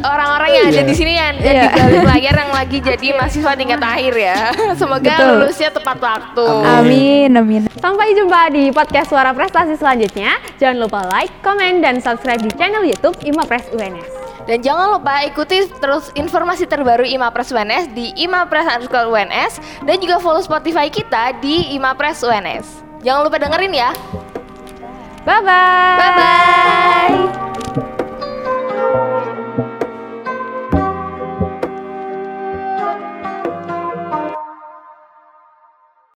orang-orang 0.00 0.48
yang 0.50 0.64
ada 0.68 0.80
Iya. 0.80 0.84
di 0.84 0.94
sini 0.94 1.12
yang 1.12 1.34
Iya. 1.36 1.68
di 1.68 1.68
balik 1.74 2.04
layar 2.06 2.34
yang 2.38 2.52
lagi 2.54 2.78
jadi 2.80 3.06
mahasiswa 3.12 3.52
tingkat 3.54 3.80
akhir 3.80 4.14
ya. 4.14 4.38
Semoga 4.80 5.12
Betul. 5.12 5.28
lulusnya 5.36 5.68
tepat 5.68 5.98
waktu. 5.98 6.46
Amin, 6.64 7.30
amin. 7.34 7.62
Sampai 7.74 8.14
jumpa 8.14 8.54
di 8.54 8.70
podcast 8.70 9.10
Suara 9.10 9.34
Prestasi 9.34 9.74
selanjutnya. 9.74 10.38
Jangan 10.62 10.86
lupa 10.86 11.02
like, 11.10 11.34
komen, 11.42 11.82
dan 11.82 11.98
subscribe 11.98 12.38
di 12.38 12.50
channel 12.54 12.86
YouTube 12.86 13.18
Imapres 13.26 13.66
UNS. 13.74 14.06
Dan 14.44 14.60
jangan 14.60 15.00
lupa 15.00 15.24
ikuti 15.24 15.66
terus 15.80 16.12
informasi 16.14 16.68
terbaru 16.68 17.02
Imapres 17.02 17.50
UNS 17.50 17.90
di 17.96 18.12
Imapres 18.20 18.68
underscore 18.68 19.08
UNS 19.08 19.58
dan 19.88 19.96
juga 19.98 20.20
follow 20.20 20.44
Spotify 20.44 20.92
kita 20.92 21.34
di 21.40 21.72
Imapres 21.74 22.20
UNS. 22.22 22.84
Jangan 23.02 23.26
lupa 23.26 23.40
dengerin 23.40 23.72
ya. 23.74 23.90
Bye-bye! 25.24 25.96
Bye 25.98 26.12
bye. 26.14 27.34